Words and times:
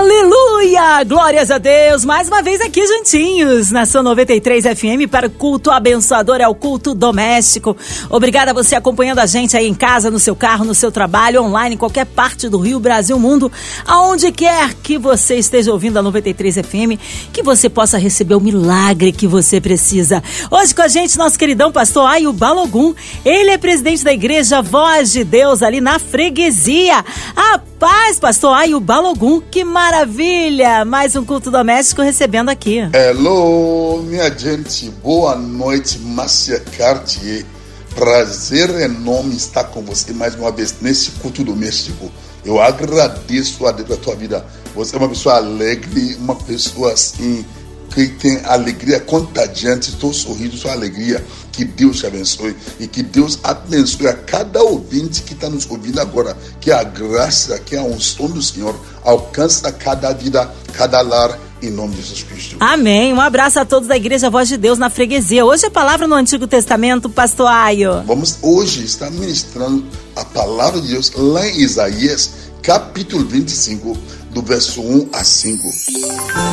Aleluia! 0.00 1.04
Glórias 1.04 1.50
a 1.50 1.58
Deus! 1.58 2.06
Mais 2.06 2.26
uma 2.26 2.40
vez 2.40 2.58
aqui 2.62 2.86
juntinhos 2.86 3.70
na 3.70 3.84
sua 3.84 4.02
93 4.02 4.64
FM 4.64 5.10
para 5.10 5.26
o 5.26 5.30
culto 5.30 5.70
abençoador, 5.70 6.40
é 6.40 6.48
o 6.48 6.54
culto 6.54 6.94
doméstico. 6.94 7.76
Obrigada 8.08 8.50
a 8.50 8.54
você 8.54 8.74
acompanhando 8.74 9.18
a 9.18 9.26
gente 9.26 9.58
aí 9.58 9.68
em 9.68 9.74
casa, 9.74 10.10
no 10.10 10.18
seu 10.18 10.34
carro, 10.34 10.64
no 10.64 10.74
seu 10.74 10.90
trabalho, 10.90 11.42
online, 11.42 11.74
em 11.74 11.78
qualquer 11.78 12.06
parte 12.06 12.48
do 12.48 12.56
Rio, 12.56 12.80
Brasil, 12.80 13.18
mundo, 13.18 13.52
aonde 13.86 14.32
quer 14.32 14.72
que 14.72 14.96
você 14.96 15.36
esteja 15.36 15.70
ouvindo 15.70 15.98
a 15.98 16.02
93 16.02 16.54
FM, 16.54 16.98
que 17.30 17.42
você 17.42 17.68
possa 17.68 17.98
receber 17.98 18.36
o 18.36 18.40
milagre 18.40 19.12
que 19.12 19.26
você 19.26 19.60
precisa. 19.60 20.22
Hoje 20.50 20.74
com 20.74 20.80
a 20.80 20.88
gente, 20.88 21.18
nosso 21.18 21.38
queridão 21.38 21.70
pastor 21.70 22.08
Ayo 22.08 22.32
Balogum. 22.32 22.94
Ele 23.22 23.50
é 23.50 23.58
presidente 23.58 24.02
da 24.02 24.14
igreja 24.14 24.62
Voz 24.62 25.12
de 25.12 25.24
Deus 25.24 25.62
ali 25.62 25.78
na 25.78 25.98
freguesia. 25.98 27.04
A 27.36 27.60
paz, 27.80 28.20
pastor 28.20 28.52
Ayo 28.52 28.78
Balogum. 28.78 29.40
Que 29.40 29.64
maravilha! 29.64 30.84
Mais 30.84 31.16
um 31.16 31.24
culto 31.24 31.50
doméstico 31.50 32.02
recebendo 32.02 32.50
aqui. 32.50 32.80
Hello, 32.92 34.02
minha 34.02 34.30
gente. 34.38 34.90
Boa 35.02 35.34
noite, 35.34 35.98
Márcia 35.98 36.60
Cartier. 36.76 37.46
Prazer 37.94 38.68
enorme 38.82 39.34
estar 39.34 39.64
com 39.64 39.80
você 39.80 40.12
mais 40.12 40.34
uma 40.34 40.52
vez 40.52 40.74
nesse 40.82 41.12
culto 41.12 41.42
doméstico. 41.42 42.12
Eu 42.44 42.60
agradeço 42.60 43.66
a 43.66 43.72
Deus 43.72 43.88
pela 43.88 43.98
tua 43.98 44.14
vida. 44.14 44.46
Você 44.74 44.94
é 44.94 44.98
uma 44.98 45.08
pessoa 45.08 45.36
alegre, 45.36 46.16
uma 46.16 46.36
pessoa 46.36 46.92
assim 46.92 47.46
que 47.94 48.08
tem 48.08 48.40
alegria 48.44 49.00
contagiante, 49.00 49.92
teu 49.96 50.12
sorriso, 50.12 50.56
sua 50.56 50.72
alegria. 50.72 51.24
Que 51.52 51.64
Deus 51.64 51.98
te 51.98 52.06
abençoe 52.06 52.56
e 52.78 52.86
que 52.86 53.02
Deus 53.02 53.38
abençoe 53.42 54.06
a 54.06 54.14
cada 54.14 54.62
ouvinte 54.62 55.22
que 55.22 55.34
está 55.34 55.50
nos 55.50 55.68
ouvindo 55.68 56.00
agora. 56.00 56.36
Que 56.60 56.70
a 56.70 56.82
graça, 56.82 57.58
que 57.58 57.76
a 57.76 57.82
unção 57.82 58.28
do 58.28 58.40
Senhor 58.40 58.78
alcance 59.04 59.62
cada 59.72 60.12
vida, 60.12 60.48
cada 60.72 61.00
lar, 61.00 61.38
em 61.62 61.70
nome 61.70 61.94
de 61.94 62.02
Jesus 62.02 62.22
Cristo. 62.22 62.56
Amém. 62.60 63.12
Um 63.12 63.20
abraço 63.20 63.58
a 63.58 63.64
todos 63.64 63.88
da 63.88 63.96
Igreja 63.96 64.30
Voz 64.30 64.48
de 64.48 64.56
Deus 64.56 64.78
na 64.78 64.88
freguesia. 64.88 65.44
Hoje 65.44 65.66
a 65.66 65.70
palavra 65.70 66.06
no 66.06 66.14
Antigo 66.14 66.46
Testamento, 66.46 67.10
pastor 67.10 67.48
Aio. 67.48 68.02
Vamos 68.06 68.38
hoje 68.40 68.84
estar 68.84 69.10
ministrando 69.10 69.84
a 70.16 70.24
palavra 70.24 70.80
de 70.80 70.88
Deus 70.88 71.12
lá 71.14 71.46
em 71.46 71.60
Isaías, 71.60 72.30
capítulo 72.62 73.24
25, 73.26 73.96
do 74.30 74.42
verso 74.42 74.80
1 74.80 75.10
a 75.12 75.24
5. 75.24 75.70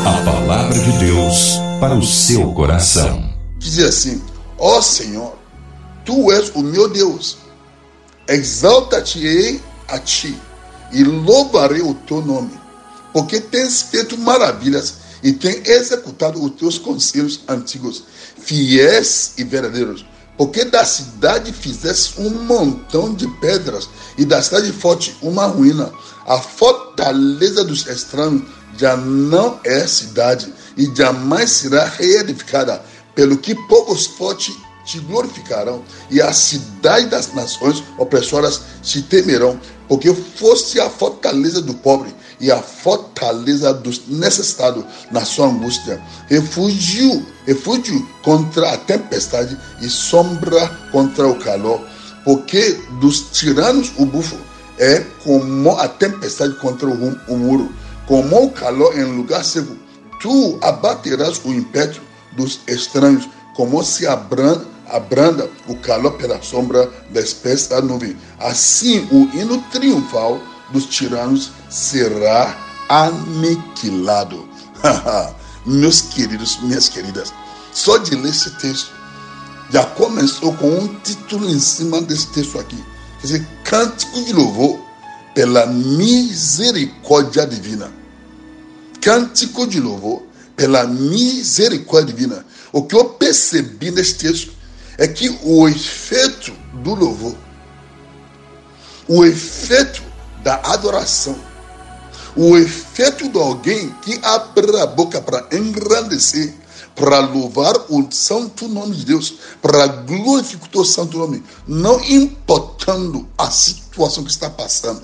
A 0.05 0.23
palavra 0.23 0.79
de 0.79 0.91
Deus 0.99 1.57
para 1.79 1.95
o 1.95 2.03
seu 2.03 2.51
coração. 2.53 3.33
Diz 3.57 3.79
assim: 3.79 4.21
Ó 4.57 4.77
oh 4.77 4.81
Senhor, 4.81 5.37
tu 6.03 6.31
és 6.31 6.49
o 6.55 6.61
meu 6.61 6.89
Deus. 6.89 7.37
Exalta-te-ei 8.27 9.61
a 9.87 9.99
ti 9.99 10.35
e 10.91 11.03
louvarei 11.03 11.81
o 11.81 11.93
teu 11.93 12.21
nome, 12.21 12.51
porque 13.13 13.39
tens 13.39 13.83
feito 13.83 14.17
maravilhas 14.17 14.95
e 15.23 15.31
tens 15.31 15.67
executado 15.67 16.43
os 16.43 16.51
teus 16.51 16.77
conselhos 16.77 17.41
antigos, 17.47 18.03
fiéis 18.39 19.33
e 19.37 19.43
verdadeiros. 19.43 20.05
Porque 20.37 20.65
da 20.65 20.85
cidade 20.85 21.51
fizeste 21.51 22.21
um 22.21 22.29
montão 22.29 23.13
de 23.13 23.27
pedras, 23.39 23.89
e 24.17 24.23
da 24.23 24.41
cidade 24.41 24.71
forte 24.71 25.17
uma 25.21 25.47
ruína. 25.47 25.91
A 26.27 26.39
fortaleza 26.39 27.63
dos 27.63 27.87
estranhos 27.87 28.43
já 28.77 28.97
não 28.97 29.61
é 29.63 29.87
cidade, 29.87 30.53
e 30.75 30.85
jamais 30.93 31.49
será 31.49 31.85
reedificada, 31.85 32.83
pelo 33.15 33.37
que 33.37 33.55
povos 33.67 34.05
fortes 34.05 34.53
te 34.85 34.99
glorificarão, 34.99 35.83
e 36.11 36.21
a 36.21 36.33
cidade 36.33 37.07
das 37.07 37.33
nações 37.33 37.81
opressoras 37.97 38.61
te 38.83 39.01
temerão, 39.01 39.57
porque 39.87 40.13
foste 40.13 40.81
a 40.81 40.89
fortaleza 40.89 41.61
do 41.61 41.73
pobre 41.75 42.13
e 42.41 42.51
a 42.51 42.61
fortaleza 42.61 43.73
dos 43.73 44.07
necessitados 44.07 44.83
na 45.09 45.23
sua 45.23 45.47
angústia. 45.47 46.01
Refúgio, 46.27 47.25
refúgio 47.45 48.05
contra 48.21 48.73
a 48.73 48.77
tempestade 48.77 49.57
e 49.81 49.89
sombra 49.89 50.67
contra 50.91 51.25
o 51.25 51.39
calor. 51.39 51.81
Porque 52.25 52.77
dos 52.99 53.21
tiranos 53.31 53.93
o 53.97 54.05
bufo 54.05 54.35
é 54.77 54.99
como 55.23 55.71
a 55.77 55.87
tempestade 55.87 56.55
contra 56.55 56.87
o, 56.87 57.37
muro, 57.37 57.71
como 58.05 58.43
o 58.43 58.51
calor 58.51 58.97
em 58.97 59.03
lugar 59.03 59.43
seco. 59.43 59.75
Tu 60.21 60.57
abaterás 60.61 61.39
o 61.43 61.53
império 61.53 62.01
dos 62.33 62.59
estranhos, 62.67 63.27
como 63.55 63.83
se 63.83 64.07
abranda, 64.07 64.65
abranda 64.87 65.49
o 65.67 65.75
calor 65.75 66.13
pela 66.13 66.41
sombra 66.41 66.89
da 67.09 67.19
espessa 67.19 67.81
nuvem. 67.81 68.15
Assim, 68.39 69.07
o 69.11 69.29
hino 69.35 69.61
triunfal 69.71 70.39
dos 70.71 70.85
tiranos 70.85 71.51
será 71.69 72.55
aniquilado. 72.89 74.47
Meus 75.65 76.01
queridos, 76.01 76.59
minhas 76.61 76.87
queridas, 76.87 77.33
só 77.73 77.97
de 77.97 78.15
ler 78.15 78.29
esse 78.29 78.51
texto, 78.51 78.91
já 79.69 79.83
começou 79.83 80.53
com 80.53 80.69
um 80.69 80.87
título 80.99 81.49
em 81.49 81.59
cima 81.59 82.01
desse 82.01 82.27
texto 82.27 82.57
aqui. 82.57 82.81
Quer 83.19 83.27
dizer, 83.27 83.47
cântico 83.63 84.23
de 84.23 84.33
louvor 84.33 84.79
pela 85.33 85.65
misericórdia 85.67 87.45
divina. 87.45 87.91
Cântico 89.01 89.67
de 89.67 89.79
louvor 89.79 90.23
pela 90.55 90.85
misericórdia 90.85 92.13
divina. 92.13 92.45
O 92.71 92.83
que 92.83 92.95
eu 92.95 93.05
percebi 93.05 93.91
nesse 93.91 94.15
texto 94.15 94.51
é 94.97 95.07
que 95.07 95.29
o 95.43 95.67
efeito 95.67 96.51
do 96.83 96.95
louvor, 96.95 97.35
o 99.07 99.23
efeito 99.23 100.01
da 100.43 100.55
adoração, 100.63 101.37
o 102.35 102.57
efeito 102.57 103.29
de 103.29 103.37
alguém 103.37 103.89
que 104.01 104.19
abre 104.23 104.79
a 104.79 104.85
boca 104.87 105.21
para 105.21 105.47
engrandecer, 105.51 106.53
para 106.97 107.19
louvar 107.19 107.75
o 107.89 108.07
santo 108.11 108.67
nome 108.67 108.95
de 108.95 109.05
Deus, 109.05 109.35
para 109.61 109.85
glorificar 109.85 110.81
o 110.81 110.83
santo 110.83 111.17
nome, 111.17 111.43
não 111.67 112.03
importando 112.03 113.27
a 113.37 113.51
situação 113.51 114.23
que 114.23 114.31
está 114.31 114.49
passando. 114.49 115.03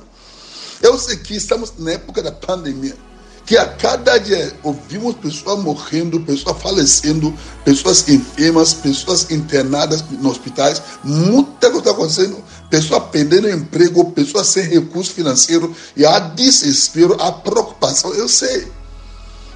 Eu 0.81 0.98
sei 0.98 1.18
que 1.18 1.36
estamos 1.36 1.72
na 1.78 1.92
época 1.92 2.22
da 2.22 2.31
pandemia 2.31 2.98
que 3.46 3.58
a 3.58 3.66
cada 3.66 4.18
dia 4.18 4.56
ouvimos 4.64 5.16
pessoas 5.16 5.59
morrendo, 5.59 6.20
pessoas 6.22 6.62
falecendo, 6.62 7.34
pessoas 7.66 8.08
enfermas, 8.08 8.74
pessoas 8.74 9.30
internadas 9.30 10.04
nos 10.12 10.34
hospitais, 10.34 10.81
muita 11.04 11.70
coisa 11.70 11.80
está 11.80 11.92
acontecendo, 11.92 12.44
pessoas 12.70 13.04
perdendo 13.12 13.50
emprego, 13.50 14.12
pessoas 14.12 14.48
sem 14.48 14.64
recurso 14.64 15.12
financeiro, 15.12 15.75
e 15.96 16.06
há 16.06 16.20
desespero, 16.20 17.18
há 17.20 17.31
preocupação, 17.31 18.14
eu 18.14 18.30
sei. 18.30 18.72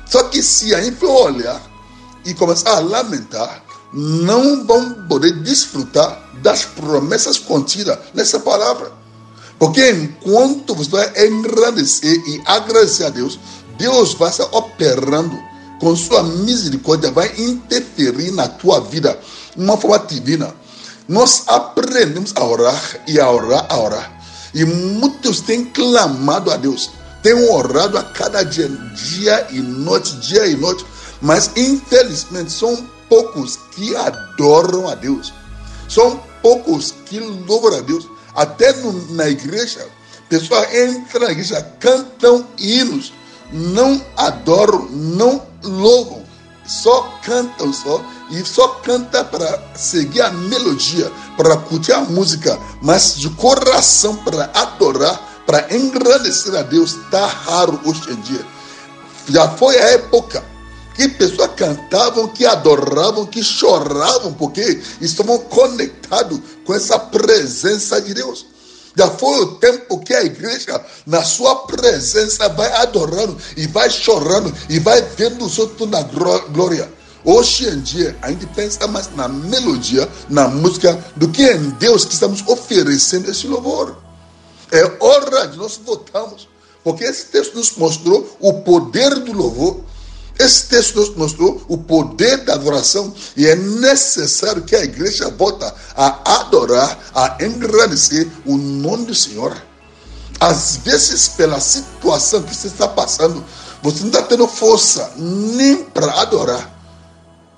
Só 0.05 0.23
que 0.23 0.41
se 0.43 0.75
a 0.75 0.81
gente 0.81 1.03
olhar 1.05 1.61
e 2.27 2.33
começar 2.33 2.71
a 2.71 2.79
lamentar, 2.79 3.63
não 3.93 4.65
vão 4.65 5.07
poder 5.07 5.31
desfrutar 5.41 6.29
das 6.43 6.65
promessas 6.65 7.39
contidas 7.39 7.97
nessa 8.13 8.39
palavra. 8.39 8.91
Porque 9.57 9.89
enquanto 9.89 10.75
você 10.75 10.89
vai 10.89 11.27
engrandecer 11.27 12.13
e 12.27 12.41
agradecer 12.45 13.05
a 13.05 13.09
Deus, 13.09 13.39
Deus 13.77 14.13
vai 14.13 14.29
estar 14.29 14.45
operando 14.51 15.37
com 15.79 15.95
sua 15.95 16.21
misericórdia, 16.23 17.11
vai 17.11 17.31
interferir 17.37 18.31
na 18.31 18.47
tua 18.47 18.81
vida 18.81 19.17
de 19.55 19.63
uma 19.63 19.77
forma 19.77 19.99
divina. 19.99 20.53
Nós 21.07 21.43
aprendemos 21.47 22.33
a 22.35 22.43
orar 22.43 22.99
e 23.07 23.19
a 23.19 23.31
orar, 23.31 23.65
a 23.69 23.79
orar. 23.79 24.21
E 24.53 24.65
muitos 24.65 25.41
têm 25.41 25.65
clamado 25.65 26.51
a 26.51 26.57
Deus, 26.57 26.89
têm 27.23 27.49
orado 27.49 27.97
a 27.97 28.03
cada 28.03 28.43
dia, 28.43 28.67
dia 28.67 29.47
e 29.51 29.59
noite, 29.59 30.15
dia 30.17 30.45
e 30.47 30.55
noite, 30.55 30.85
mas 31.21 31.51
infelizmente 31.55 32.51
são 32.51 32.87
poucos 33.09 33.57
que 33.71 33.95
adoram 33.95 34.87
a 34.87 34.95
Deus, 34.95 35.33
são 35.87 36.21
poucos 36.41 36.93
que 37.05 37.19
louvam 37.19 37.77
a 37.77 37.81
Deus. 37.81 38.07
Até 38.35 38.71
no, 38.73 39.15
na 39.15 39.27
igreja, 39.27 39.87
pessoas 40.29 40.67
entram 40.73 41.21
na 41.21 41.31
igreja, 41.31 41.61
cantam 41.79 42.45
hinos, 42.57 43.11
não 43.51 44.01
adoram, 44.15 44.87
não 44.91 45.41
louvam, 45.63 46.23
só 46.65 47.19
cantam 47.23 47.73
só 47.73 48.03
e 48.29 48.45
só 48.45 48.67
canta 48.67 49.23
para 49.23 49.59
seguir 49.73 50.21
a 50.21 50.31
melodia, 50.31 51.11
para 51.35 51.57
curtir 51.57 51.93
a 51.93 52.01
música, 52.01 52.59
mas 52.81 53.15
de 53.15 53.29
coração 53.31 54.15
para 54.17 54.51
adorar, 54.53 55.19
para 55.45 55.73
engrandecer 55.73 56.53
a 56.55 56.61
Deus, 56.61 56.93
está 56.93 57.25
raro 57.25 57.79
hoje 57.85 58.11
em 58.11 58.15
dia. 58.17 58.45
Já 59.29 59.49
foi 59.49 59.77
a 59.77 59.91
época 59.91 60.43
que 60.97 61.07
pessoas 61.09 61.51
cantavam, 61.55 62.27
que 62.27 62.43
adoravam, 62.43 63.27
que 63.27 63.43
choravam, 63.43 64.33
porque 64.33 64.81
estavam 64.99 65.37
conectados 65.37 66.39
com 66.65 66.73
essa 66.73 66.97
presença 66.97 68.01
de 68.01 68.15
Deus. 68.15 68.47
Já 68.97 69.07
foi 69.11 69.41
o 69.41 69.55
tempo 69.57 69.99
que 69.99 70.11
a 70.11 70.23
igreja, 70.23 70.83
na 71.05 71.23
sua 71.23 71.55
presença, 71.67 72.49
vai 72.49 72.73
adorando 72.73 73.37
e 73.55 73.67
vai 73.67 73.91
chorando 73.91 74.51
e 74.67 74.79
vai 74.79 74.99
vendo 75.03 75.45
os 75.45 75.59
outros 75.59 75.87
na 75.87 76.01
glória. 76.01 76.91
Hoje 77.23 77.69
em 77.69 77.79
dia, 77.81 78.17
a 78.23 78.31
gente 78.31 78.47
pensa 78.47 78.87
mais 78.87 79.15
na 79.15 79.27
melodia, 79.27 80.09
na 80.27 80.47
música, 80.47 80.97
do 81.15 81.27
que 81.27 81.43
em 81.43 81.69
Deus 81.71 82.05
que 82.05 82.13
estamos 82.13 82.43
oferecendo 82.47 83.29
esse 83.29 83.45
louvor. 83.45 83.97
É 84.71 84.97
hora 84.99 85.47
de 85.47 85.57
nós 85.57 85.79
voltarmos, 85.85 86.49
porque 86.83 87.03
esse 87.03 87.25
texto 87.25 87.55
nos 87.55 87.75
mostrou 87.75 88.35
o 88.39 88.61
poder 88.61 89.13
do 89.19 89.31
louvor 89.31 89.83
esse 90.39 90.65
texto 90.67 90.99
nos 90.99 91.15
mostrou 91.15 91.63
o 91.67 91.77
poder 91.77 92.43
da 92.45 92.53
adoração 92.53 93.13
e 93.35 93.47
é 93.47 93.55
necessário 93.55 94.61
que 94.61 94.75
a 94.75 94.83
igreja 94.83 95.29
volte 95.31 95.65
a 95.95 96.39
adorar, 96.39 96.99
a 97.15 97.37
engrandecer 97.43 98.27
o 98.45 98.55
nome 98.55 99.05
do 99.07 99.15
Senhor. 99.15 99.55
Às 100.39 100.77
vezes, 100.77 101.29
pela 101.29 101.59
situação 101.59 102.43
que 102.43 102.55
você 102.55 102.67
está 102.67 102.87
passando, 102.87 103.43
você 103.81 104.01
não 104.01 104.07
está 104.07 104.21
tendo 104.21 104.47
força 104.47 105.11
nem 105.17 105.83
para 105.83 106.21
adorar. 106.21 106.77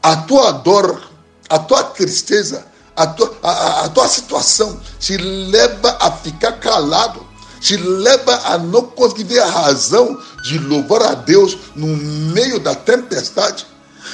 A 0.01 0.15
tua 0.15 0.51
dor, 0.51 1.01
a 1.49 1.59
tua 1.59 1.83
tristeza, 1.83 2.65
a 2.95 3.07
tua, 3.07 3.37
a, 3.43 3.85
a 3.85 3.89
tua 3.89 4.07
situação 4.07 4.79
te 4.97 5.17
leva 5.17 5.97
a 5.99 6.11
ficar 6.11 6.53
calado 6.53 7.28
te 7.59 7.77
leva 7.77 8.35
a 8.45 8.57
não 8.57 8.83
conseguir 8.83 9.39
a 9.39 9.45
razão 9.45 10.17
de 10.43 10.57
louvar 10.59 11.01
a 11.03 11.13
Deus 11.13 11.57
no 11.75 11.87
meio 11.87 12.59
da 12.59 12.75
tempestade. 12.75 13.65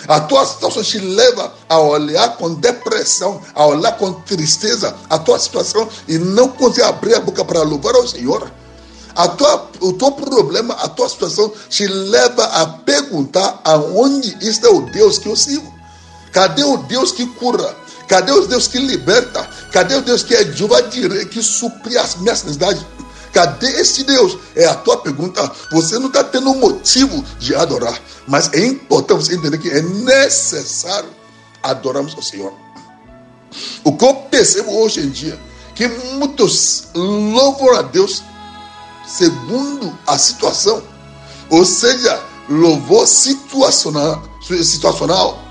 A 0.07 0.19
tua 0.19 0.45
situação 0.45 0.83
te 0.83 0.99
leva 0.99 1.53
a 1.69 1.79
olhar 1.79 2.37
com 2.37 2.55
depressão, 2.55 3.41
a 3.53 3.65
olhar 3.65 3.93
com 3.93 4.13
tristeza 4.13 4.95
a 5.09 5.17
tua 5.17 5.39
situação 5.39 5.87
e 6.07 6.17
não 6.17 6.49
conseguir 6.49 6.83
abrir 6.83 7.15
a 7.15 7.19
boca 7.19 7.43
para 7.45 7.63
louvar 7.63 7.95
ao 7.95 8.07
Senhor. 8.07 8.51
A 9.15 9.29
tua, 9.29 9.69
o 9.79 9.93
teu 9.93 10.11
problema, 10.11 10.73
a 10.73 10.89
tua 10.89 11.07
situação 11.07 11.51
te 11.69 11.87
leva 11.87 12.43
a 12.43 12.67
perguntar 12.67 13.61
aonde 13.63 14.37
está 14.41 14.69
o 14.69 14.81
Deus 14.91 15.17
que 15.17 15.29
eu 15.29 15.35
sirvo. 15.35 15.73
Cadê 16.33 16.63
o 16.63 16.77
Deus 16.77 17.13
que 17.13 17.25
cura? 17.25 17.75
Cadê 18.09 18.31
o 18.33 18.45
Deus 18.45 18.67
que 18.67 18.77
liberta? 18.77 19.49
Cadê 19.71 19.95
o 19.95 20.01
Deus 20.01 20.21
que 20.21 20.35
é 20.35 20.43
Jeová 20.51 20.81
que 20.83 21.41
supre 21.41 21.97
as 21.97 22.15
minhas 22.15 22.43
necessidades? 22.43 22.85
Cadê 23.35 23.67
esse 23.81 24.05
Deus? 24.05 24.37
É 24.55 24.65
a 24.65 24.75
tua 24.75 24.95
pergunta. 24.95 25.51
Você 25.73 25.99
não 25.99 26.07
está 26.07 26.23
tendo 26.23 26.55
motivo 26.55 27.21
de 27.37 27.53
adorar, 27.53 28.01
mas 28.25 28.49
é 28.53 28.65
importante 28.65 29.25
você 29.25 29.35
entender 29.35 29.57
que 29.57 29.69
é 29.69 29.81
necessário 29.81 31.09
adorarmos 31.61 32.15
o 32.17 32.21
Senhor. 32.21 32.53
O 33.83 33.91
que 33.97 34.05
eu 34.05 34.15
percebo 34.15 34.71
hoje 34.79 35.01
em 35.01 35.09
dia, 35.09 35.37
que 35.75 35.85
muitos 35.85 36.87
louvam 36.95 37.75
a 37.75 37.81
Deus 37.81 38.23
segundo 39.05 39.93
a 40.07 40.17
situação, 40.17 40.81
ou 41.49 41.65
seja, 41.65 42.17
louvor 42.47 43.05
situacional, 43.05 44.23
situacional 44.63 45.43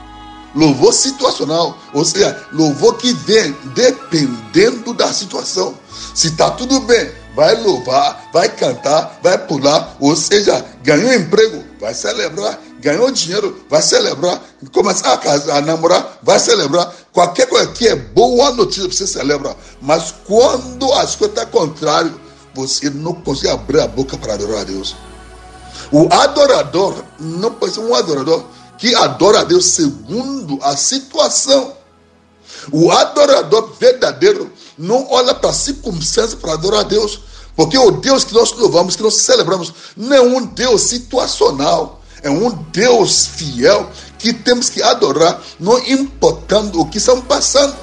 louvor 0.54 0.92
situacional, 0.92 1.76
ou 1.92 2.04
seja, 2.04 2.46
louvor 2.52 2.96
que 2.96 3.12
vem 3.12 3.52
dependendo 3.74 4.94
da 4.94 5.12
situação. 5.12 5.74
Se 6.14 6.28
está 6.28 6.48
tudo 6.52 6.78
bem, 6.80 7.10
vai 7.34 7.60
louvar, 7.60 8.28
vai 8.32 8.48
cantar, 8.48 9.18
vai 9.22 9.36
pular, 9.36 9.96
ou 10.00 10.14
seja, 10.14 10.64
ganhou 10.82 11.12
emprego, 11.12 11.64
vai 11.80 11.92
celebrar, 11.92 12.58
ganhou 12.80 13.10
dinheiro, 13.10 13.64
vai 13.68 13.82
celebrar, 13.82 14.40
começar 14.72 15.12
a, 15.12 15.18
casar, 15.18 15.58
a 15.58 15.60
namorar, 15.60 16.18
vai 16.22 16.38
celebrar. 16.38 16.92
Qualquer 17.12 17.48
coisa 17.48 17.72
que 17.72 17.88
é 17.88 17.96
boa 17.96 18.52
notícia 18.52 18.90
você 18.90 19.06
celebra. 19.06 19.56
Mas 19.80 20.14
quando 20.26 20.92
as 20.92 21.16
coisas 21.16 21.36
estão 21.36 21.66
contrário, 21.66 22.20
você 22.54 22.88
não 22.90 23.14
consegue 23.14 23.52
abrir 23.52 23.80
a 23.80 23.88
boca 23.88 24.16
para 24.16 24.34
adorar 24.34 24.60
a 24.60 24.64
Deus. 24.64 24.94
O 25.90 26.08
adorador 26.12 27.04
não 27.18 27.52
pode 27.52 27.74
ser 27.74 27.80
um 27.80 27.94
adorador 27.94 28.44
que 28.78 28.94
adora 28.94 29.40
a 29.40 29.44
Deus 29.44 29.66
segundo 29.66 30.58
a 30.62 30.76
situação. 30.76 31.76
O 32.72 32.90
adorador 32.90 33.72
verdadeiro 33.78 34.52
não 34.78 35.06
olha 35.10 35.34
para 35.34 35.50
a 35.50 35.54
circunstância 35.54 36.36
para 36.36 36.54
adorar 36.54 36.80
a 36.80 36.84
Deus. 36.84 37.20
Porque 37.56 37.78
o 37.78 37.90
Deus 37.92 38.24
que 38.24 38.34
nós 38.34 38.52
louvamos, 38.52 38.96
que 38.96 39.02
nós 39.02 39.16
celebramos, 39.16 39.72
não 39.96 40.16
é 40.16 40.20
um 40.20 40.44
Deus 40.44 40.82
situacional. 40.82 42.00
É 42.22 42.30
um 42.30 42.50
Deus 42.72 43.26
fiel 43.26 43.90
que 44.18 44.32
temos 44.32 44.70
que 44.70 44.82
adorar, 44.82 45.42
não 45.60 45.78
importando 45.80 46.80
o 46.80 46.88
que 46.88 46.96
estão 46.96 47.20
passando, 47.20 47.76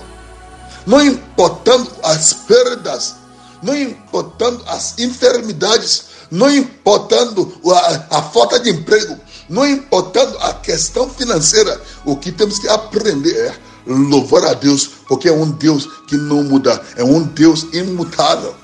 não 0.88 1.00
importando 1.00 1.88
as 2.02 2.34
perdas, 2.34 3.14
não 3.62 3.76
importando 3.76 4.64
as 4.66 4.98
enfermidades, 4.98 6.06
não 6.32 6.50
importando 6.50 7.54
a, 7.72 8.18
a 8.18 8.24
falta 8.24 8.60
de 8.60 8.72
emprego, 8.72 9.16
não 9.48 9.68
importando 9.68 10.36
a 10.40 10.56
questão 10.56 11.08
financeira. 11.08 11.80
O 12.04 12.16
que 12.16 12.32
temos 12.32 12.58
que 12.58 12.68
aprender 12.68 13.38
é 13.38 13.56
louvar 13.86 14.46
a 14.46 14.54
Deus, 14.54 14.90
porque 15.08 15.30
é 15.30 15.32
um 15.32 15.50
Deus 15.52 15.88
que 16.08 16.16
não 16.16 16.44
muda, 16.44 16.82
é 16.96 17.04
um 17.04 17.24
Deus 17.24 17.68
imutável. 17.74 18.56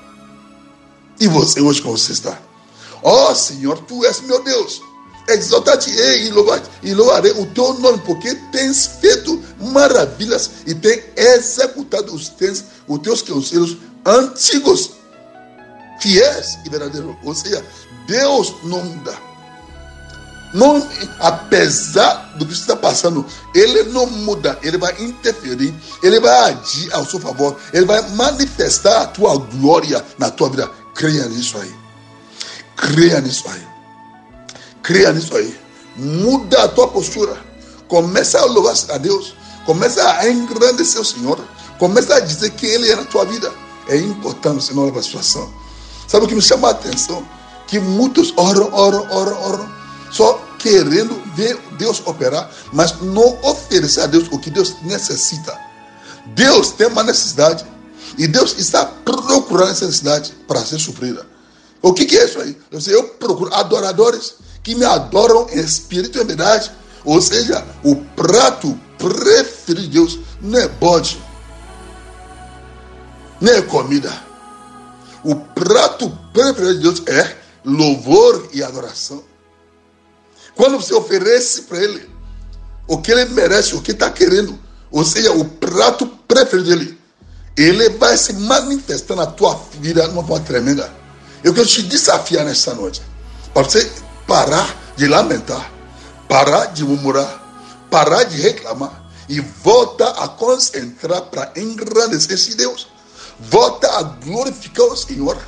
E 1.20 1.26
você 1.26 1.60
hoje 1.60 1.82
como 1.82 1.98
você 1.98 2.12
está? 2.12 2.38
Ó 3.02 3.30
oh, 3.30 3.34
Senhor, 3.34 3.78
tu 3.80 4.04
és 4.04 4.20
meu 4.22 4.42
Deus. 4.42 4.82
Exaltar-te-ei 5.28 6.26
e, 6.26 6.30
louvar, 6.30 6.62
e 6.82 6.94
louvarei 6.94 7.32
o 7.32 7.44
teu 7.46 7.74
nome, 7.74 7.98
porque 7.98 8.34
tens 8.50 8.86
feito 9.00 9.42
maravilhas 9.60 10.50
e 10.66 10.74
tens 10.74 11.04
executado 11.14 12.14
os 12.14 12.28
teus, 12.30 12.64
os 12.86 12.98
teus 13.00 13.20
conselhos 13.20 13.76
antigos, 14.06 14.92
fiéis 16.00 16.58
e 16.64 16.70
verdadeiros. 16.70 17.14
Ou 17.22 17.34
seja, 17.34 17.62
Deus 18.06 18.54
não 18.64 18.82
muda. 18.82 19.27
Não, 20.52 20.86
apesar 21.20 22.32
do 22.36 22.46
que 22.46 22.54
está 22.54 22.74
passando, 22.74 23.24
ele 23.54 23.84
não 23.84 24.06
muda, 24.06 24.58
ele 24.62 24.78
vai 24.78 24.94
interferir, 24.98 25.74
ele 26.02 26.20
vai 26.20 26.52
agir 26.52 26.92
ao 26.94 27.04
seu 27.04 27.20
favor, 27.20 27.56
ele 27.72 27.84
vai 27.84 28.00
manifestar 28.10 29.02
a 29.02 29.06
tua 29.06 29.36
glória 29.36 30.04
na 30.18 30.30
tua 30.30 30.48
vida. 30.48 30.70
Creia 30.94 31.26
nisso 31.26 31.58
aí. 31.58 31.74
Creia 32.76 33.20
nisso 33.20 33.44
aí. 33.48 33.66
Creia 34.82 35.12
nisso 35.12 35.36
aí. 35.36 35.58
Muda 35.96 36.64
a 36.64 36.68
tua 36.68 36.88
postura. 36.88 37.36
Começa 37.86 38.38
a 38.40 38.44
louvar 38.46 38.74
a 38.90 38.98
Deus. 38.98 39.34
Começa 39.66 40.02
a 40.12 40.28
engrandecer 40.30 41.00
o 41.00 41.04
Senhor. 41.04 41.38
Começa 41.78 42.14
a 42.14 42.20
dizer 42.20 42.50
que 42.50 42.66
Ele 42.66 42.90
é 42.90 42.96
na 42.96 43.04
tua 43.04 43.24
vida. 43.26 43.52
É 43.86 43.96
importante 43.96 44.64
você 44.64 44.72
não 44.72 44.88
a 44.88 45.02
situação. 45.02 45.52
Sabe 46.06 46.24
o 46.24 46.28
que 46.28 46.34
me 46.34 46.42
chama 46.42 46.68
a 46.68 46.70
atenção? 46.70 47.26
Que 47.66 47.78
muitos 47.78 48.32
oram, 48.36 48.72
oram, 48.72 49.06
oram, 49.10 49.42
oram 49.42 49.77
só 50.10 50.42
querendo 50.58 51.14
ver 51.34 51.58
Deus 51.78 52.02
operar, 52.04 52.50
mas 52.72 53.00
não 53.00 53.38
oferecer 53.42 54.00
a 54.02 54.06
Deus 54.06 54.28
o 54.30 54.38
que 54.38 54.50
Deus 54.50 54.76
necessita. 54.82 55.58
Deus 56.34 56.70
tem 56.72 56.86
uma 56.86 57.02
necessidade 57.02 57.64
e 58.16 58.26
Deus 58.26 58.56
está 58.58 58.84
procurando 58.84 59.70
essa 59.70 59.86
necessidade 59.86 60.32
para 60.46 60.64
ser 60.64 60.78
suprida. 60.78 61.26
O 61.80 61.92
que, 61.92 62.04
que 62.04 62.18
é 62.18 62.24
isso 62.24 62.40
aí? 62.40 62.56
Eu 62.88 63.04
procuro 63.04 63.54
adoradores 63.54 64.34
que 64.62 64.74
me 64.74 64.84
adoram 64.84 65.48
em 65.50 65.60
espírito 65.60 66.18
e 66.18 66.24
verdade. 66.24 66.70
Ou 67.04 67.22
seja, 67.22 67.64
o 67.84 67.96
prato 67.96 68.78
preferido 68.98 69.82
de 69.82 69.88
Deus 69.88 70.18
não 70.40 70.58
é 70.58 70.68
bode, 70.68 71.22
nem 73.40 73.54
é 73.54 73.62
comida. 73.62 74.12
O 75.22 75.36
prato 75.36 76.10
preferido 76.32 76.74
de 76.74 76.80
Deus 76.80 77.02
é 77.06 77.36
louvor 77.64 78.48
e 78.52 78.62
adoração. 78.62 79.22
Quando 80.58 80.76
você 80.76 80.92
oferece 80.92 81.62
para 81.62 81.78
ele 81.78 82.10
o 82.88 82.98
que 82.98 83.12
ele 83.12 83.26
merece, 83.26 83.76
o 83.76 83.80
que 83.80 83.92
está 83.92 84.10
querendo, 84.10 84.58
ou 84.90 85.04
seja, 85.04 85.30
o 85.30 85.44
prato 85.44 86.04
preferido 86.26 86.68
dele, 86.68 86.98
ele 87.56 87.90
vai 87.90 88.16
se 88.16 88.32
manifestar 88.32 89.14
na 89.14 89.26
tua 89.26 89.54
vida 89.80 90.02
de 90.02 90.08
uma 90.12 90.24
forma 90.26 90.44
tremenda. 90.44 90.92
Eu 91.44 91.54
quero 91.54 91.64
te 91.64 91.82
desafiar 91.82 92.44
nesta 92.44 92.74
noite 92.74 93.00
para 93.54 93.62
você 93.62 93.88
parar 94.26 94.76
de 94.96 95.06
lamentar, 95.06 95.70
parar 96.28 96.66
de 96.66 96.82
murmurar, 96.82 97.40
parar 97.88 98.24
de 98.24 98.40
reclamar 98.40 99.12
e 99.28 99.38
volta 99.38 100.10
a 100.10 100.26
concentrar 100.26 101.22
para 101.22 101.52
engrandecer 101.54 102.32
esse 102.32 102.56
Deus. 102.56 102.88
Volta 103.38 103.88
a 103.96 104.02
glorificar 104.02 104.86
o 104.86 104.96
Senhor. 104.96 105.38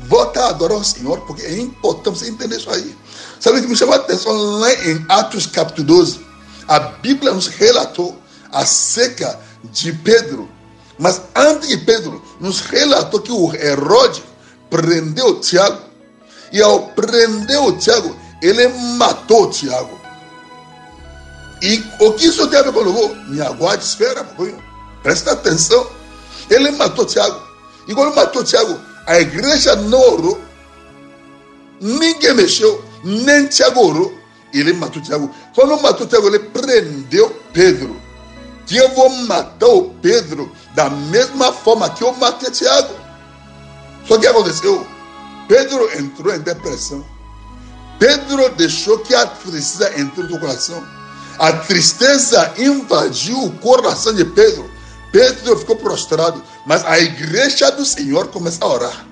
Volta 0.00 0.40
a 0.44 0.48
adorar 0.50 0.78
o 0.78 0.84
Senhor, 0.84 1.20
porque 1.22 1.42
é 1.42 1.58
importante 1.58 2.18
você 2.18 2.28
entender 2.28 2.56
isso 2.56 2.70
aí. 2.70 2.96
Sabe 3.40 3.58
o 3.58 3.62
que 3.62 3.68
me 3.68 3.76
chamou 3.76 3.94
a 3.94 3.98
atenção 3.98 4.32
lá 4.32 4.72
em 4.72 5.04
Atos 5.08 5.46
capítulo 5.46 5.86
12? 5.86 6.20
A 6.68 6.78
Bíblia 6.78 7.32
nos 7.32 7.46
relatou 7.46 8.16
acerca 8.52 9.38
de 9.64 9.92
Pedro. 9.92 10.48
Mas 10.98 11.20
antes 11.34 11.68
de 11.68 11.78
Pedro, 11.78 12.22
nos 12.40 12.60
relatou 12.60 13.20
que 13.20 13.32
o 13.32 13.54
Herodes 13.54 14.22
prendeu 14.70 15.40
Tiago. 15.40 15.80
E 16.52 16.62
ao 16.62 16.88
prender 16.88 17.60
o 17.60 17.72
Tiago, 17.72 18.16
ele 18.40 18.68
matou 18.68 19.50
Tiago. 19.50 20.00
E 21.62 21.82
o 22.00 22.12
que 22.12 22.26
isso 22.26 22.46
tem 22.48 22.58
a 22.58 22.62
ver 22.62 22.72
com 22.72 22.80
o 22.80 22.84
louvor? 22.84 23.16
Me 23.28 23.40
aguarde, 23.40 23.84
espera. 23.84 24.26
Presta 25.02 25.32
atenção. 25.32 25.86
Ele 26.50 26.70
matou 26.72 27.04
Tiago. 27.04 27.40
E 27.88 27.94
quando 27.94 28.14
matou 28.14 28.44
Tiago, 28.44 28.78
A 29.06 29.20
igreja 29.20 29.76
não 29.76 30.00
orou. 30.00 30.40
Ninguém 31.80 32.34
mexeu, 32.34 32.84
nem 33.04 33.46
Tiago 33.46 33.80
orou. 33.80 34.14
Ele 34.52 34.72
matou 34.72 35.02
Tiago. 35.02 35.30
Quando 35.54 35.80
matou 35.80 36.06
Tiago, 36.06 36.26
ele 36.28 36.40
prendeu 36.40 37.30
Pedro. 37.52 38.00
Que 38.66 38.78
eu 38.78 38.88
vou 38.94 39.08
matar 39.10 39.68
o 39.68 39.90
Pedro 40.02 40.50
da 40.74 40.90
mesma 40.90 41.52
forma 41.52 41.88
que 41.90 42.02
eu 42.02 42.12
matei 42.14 42.50
Tiago. 42.50 42.94
Só 44.06 44.18
que 44.18 44.26
aconteceu? 44.26 44.86
Pedro 45.46 45.98
entrou 45.98 46.34
em 46.34 46.40
depressão. 46.40 47.04
Pedro 47.98 48.48
deixou 48.50 48.98
que 48.98 49.14
a 49.14 49.26
tristeza 49.26 49.98
entrou 49.98 50.28
no 50.28 50.40
coração. 50.40 50.84
A 51.38 51.52
tristeza 51.52 52.54
invadiu 52.58 53.44
o 53.44 53.52
coração 53.58 54.14
de 54.14 54.24
Pedro. 54.24 54.68
Pedro 55.16 55.58
ficou 55.58 55.76
prostrado. 55.76 56.42
Mas 56.66 56.84
a 56.84 56.98
igreja 56.98 57.70
do 57.72 57.86
Senhor 57.86 58.28
começa 58.28 58.62
a 58.62 58.68
orar. 58.68 59.06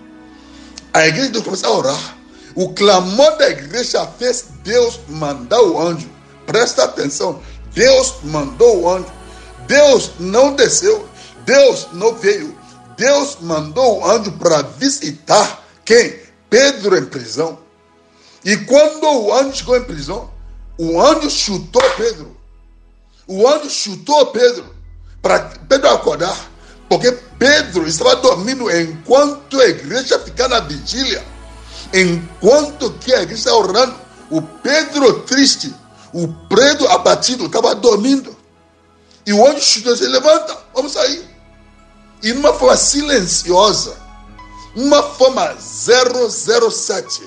A 0.92 1.08
igreja 1.08 1.28
de 1.28 1.32
Deus 1.32 1.44
começa 1.44 1.66
a 1.66 1.70
orar. 1.70 2.18
O 2.54 2.74
clamor 2.74 3.38
da 3.38 3.48
igreja 3.48 4.06
fez 4.18 4.44
Deus 4.62 5.00
mandar 5.08 5.62
o 5.62 5.80
anjo. 5.80 6.10
Presta 6.44 6.84
atenção. 6.84 7.40
Deus 7.72 8.16
mandou 8.22 8.82
o 8.82 8.90
anjo. 8.90 9.10
Deus 9.66 10.10
não 10.20 10.54
desceu. 10.54 11.08
Deus 11.46 11.88
não 11.94 12.14
veio. 12.14 12.54
Deus 12.98 13.38
mandou 13.40 14.00
o 14.00 14.06
anjo 14.06 14.32
para 14.32 14.60
visitar 14.60 15.64
quem? 15.86 16.20
Pedro 16.50 16.98
em 16.98 17.06
prisão. 17.06 17.58
E 18.44 18.58
quando 18.58 19.04
o 19.04 19.32
anjo 19.32 19.56
chegou 19.56 19.76
em 19.78 19.84
prisão, 19.84 20.30
o 20.76 21.00
anjo 21.00 21.30
chutou 21.30 21.82
Pedro. 21.96 22.36
O 23.26 23.48
anjo 23.48 23.70
chutou 23.70 24.26
Pedro 24.26 24.73
para 25.24 25.40
Pedro 25.66 25.88
acordar. 25.88 26.36
Porque 26.86 27.10
Pedro 27.38 27.88
estava 27.88 28.14
dormindo 28.16 28.70
enquanto 28.70 29.58
a 29.58 29.64
igreja 29.64 30.18
ficava 30.18 30.50
na 30.50 30.60
vigília. 30.60 31.24
Enquanto 31.94 32.92
que 33.00 33.12
a 33.14 33.22
igreja 33.22 33.38
estava 33.38 33.56
orando. 33.56 33.94
O 34.30 34.42
Pedro 34.42 35.20
triste, 35.22 35.74
o 36.12 36.28
Pedro 36.48 36.88
abatido, 36.90 37.46
estava 37.46 37.74
dormindo. 37.74 38.36
E 39.26 39.32
o 39.32 39.46
anjo 39.46 39.78
e 39.78 39.82
disse: 39.82 40.06
Levanta, 40.06 40.56
vamos 40.74 40.92
sair. 40.92 41.24
E 42.22 42.32
numa 42.32 42.52
forma 42.52 42.76
silenciosa, 42.76 43.96
uma 44.76 45.02
forma 45.02 45.56
007, 45.58 47.22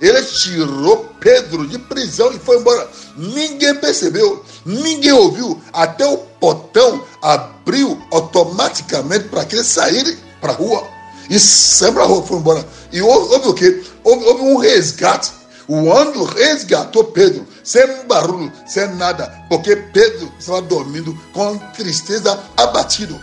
ele 0.00 0.22
tirou 0.22 1.14
Pedro 1.20 1.66
de 1.66 1.78
prisão 1.78 2.32
e 2.32 2.38
foi 2.38 2.58
embora. 2.58 2.88
Ninguém 3.16 3.74
percebeu, 3.74 4.44
ninguém 4.64 5.12
ouviu. 5.12 5.62
Até 5.72 6.06
o 6.06 6.27
portão 6.40 7.04
abriu 7.22 8.00
automaticamente 8.12 9.28
para 9.28 9.44
que 9.44 9.56
ele 9.56 9.64
sair 9.64 10.18
para 10.40 10.52
a 10.52 10.56
rua. 10.56 10.86
E 11.28 11.38
sempre 11.38 12.02
a 12.02 12.06
rua 12.06 12.22
foi 12.22 12.38
embora. 12.38 12.66
E 12.92 13.02
houve, 13.02 13.34
houve 13.34 13.48
o 13.48 13.54
quê? 13.54 13.84
Houve, 14.02 14.24
houve 14.24 14.42
um 14.42 14.56
resgate. 14.56 15.32
O 15.68 15.92
anjo 15.92 16.24
resgatou 16.24 17.04
Pedro, 17.04 17.46
sem 17.62 18.06
barulho, 18.06 18.50
sem 18.66 18.88
nada, 18.94 19.30
porque 19.50 19.76
Pedro 19.76 20.32
estava 20.38 20.62
dormindo 20.62 21.14
com 21.34 21.58
tristeza 21.76 22.42
abatido. 22.56 23.20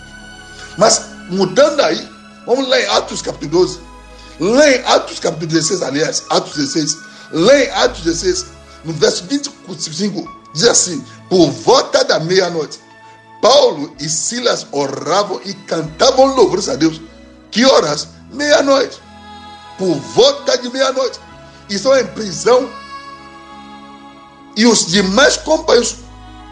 Mas 0.78 1.02
mudando 1.32 1.80
aí, 1.80 2.08
vamos 2.46 2.70
lá 2.70 2.80
em 2.80 2.86
Atos 2.86 3.24
capítulo 3.24 3.66
12. 3.66 3.80
Lê 4.40 4.78
Atos 4.86 5.20
capítulo 5.20 5.48
16, 5.48 5.82
aliás, 5.82 6.24
Atos 6.30 6.54
16. 6.56 6.98
Lê 7.32 7.70
Atos 7.72 8.04
16, 8.04 8.46
no 8.84 8.94
verso 8.94 9.24
25, 9.26 10.42
diz 10.54 10.66
assim: 10.66 11.04
Por 11.28 11.50
volta 11.50 12.04
da 12.04 12.20
meia-noite, 12.20 12.80
Paulo 13.42 13.96
e 14.00 14.10
Silas 14.10 14.66
oravam 14.72 15.40
e 15.46 15.54
cantavam 15.54 16.36
louvores 16.36 16.70
a 16.70 16.76
Deus. 16.76 17.02
Que 17.52 17.66
horas? 17.66 18.08
Meia-noite. 18.32 19.00
Por 19.78 19.96
volta 19.96 20.58
de 20.58 20.70
meia-noite. 20.70 21.20
Estão 21.70 21.98
em 21.98 22.06
prisão. 22.08 22.70
E 24.58 24.66
os 24.66 24.86
demais 24.88 25.38
companheiros 25.38 25.96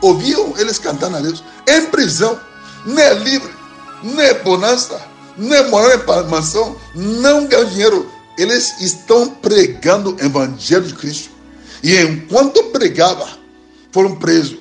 ouviam 0.02 0.54
eles 0.58 0.78
cantando 0.78 1.18
a 1.18 1.22
Deus. 1.22 1.44
Em 1.68 1.86
prisão. 1.88 2.40
Nem 2.86 3.04
é 3.04 3.14
livre, 3.14 3.54
nem 4.04 4.26
é 4.26 4.34
bonança 4.34 5.14
nem 5.38 5.70
morar 5.70 5.96
em 5.96 6.30
mansão, 6.30 6.76
não 6.96 7.48
ganham 7.48 7.70
dinheiro. 7.70 8.12
Eles 8.38 8.80
estão 8.82 9.30
pregando 9.30 10.16
o 10.16 10.20
evangelho 10.24 10.86
de 10.86 10.94
Cristo. 10.94 11.30
E 11.84 11.96
enquanto 11.98 12.64
pregava, 12.66 13.28
foram 13.92 14.16
presos. 14.16 14.58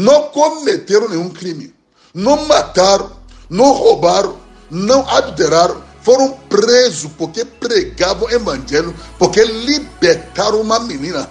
Não 0.00 0.28
cometeram 0.28 1.10
nenhum 1.10 1.28
crime. 1.28 1.74
Não 2.14 2.46
mataram, 2.46 3.12
não 3.50 3.70
roubaram, 3.72 4.40
não 4.70 5.06
adulteraram. 5.06 5.84
Foram 6.00 6.32
presos 6.48 7.10
porque 7.18 7.44
pregavam 7.44 8.26
o 8.26 8.30
evangelho, 8.30 8.96
porque 9.18 9.44
libertaram 9.44 10.62
uma 10.62 10.80
menina 10.80 11.28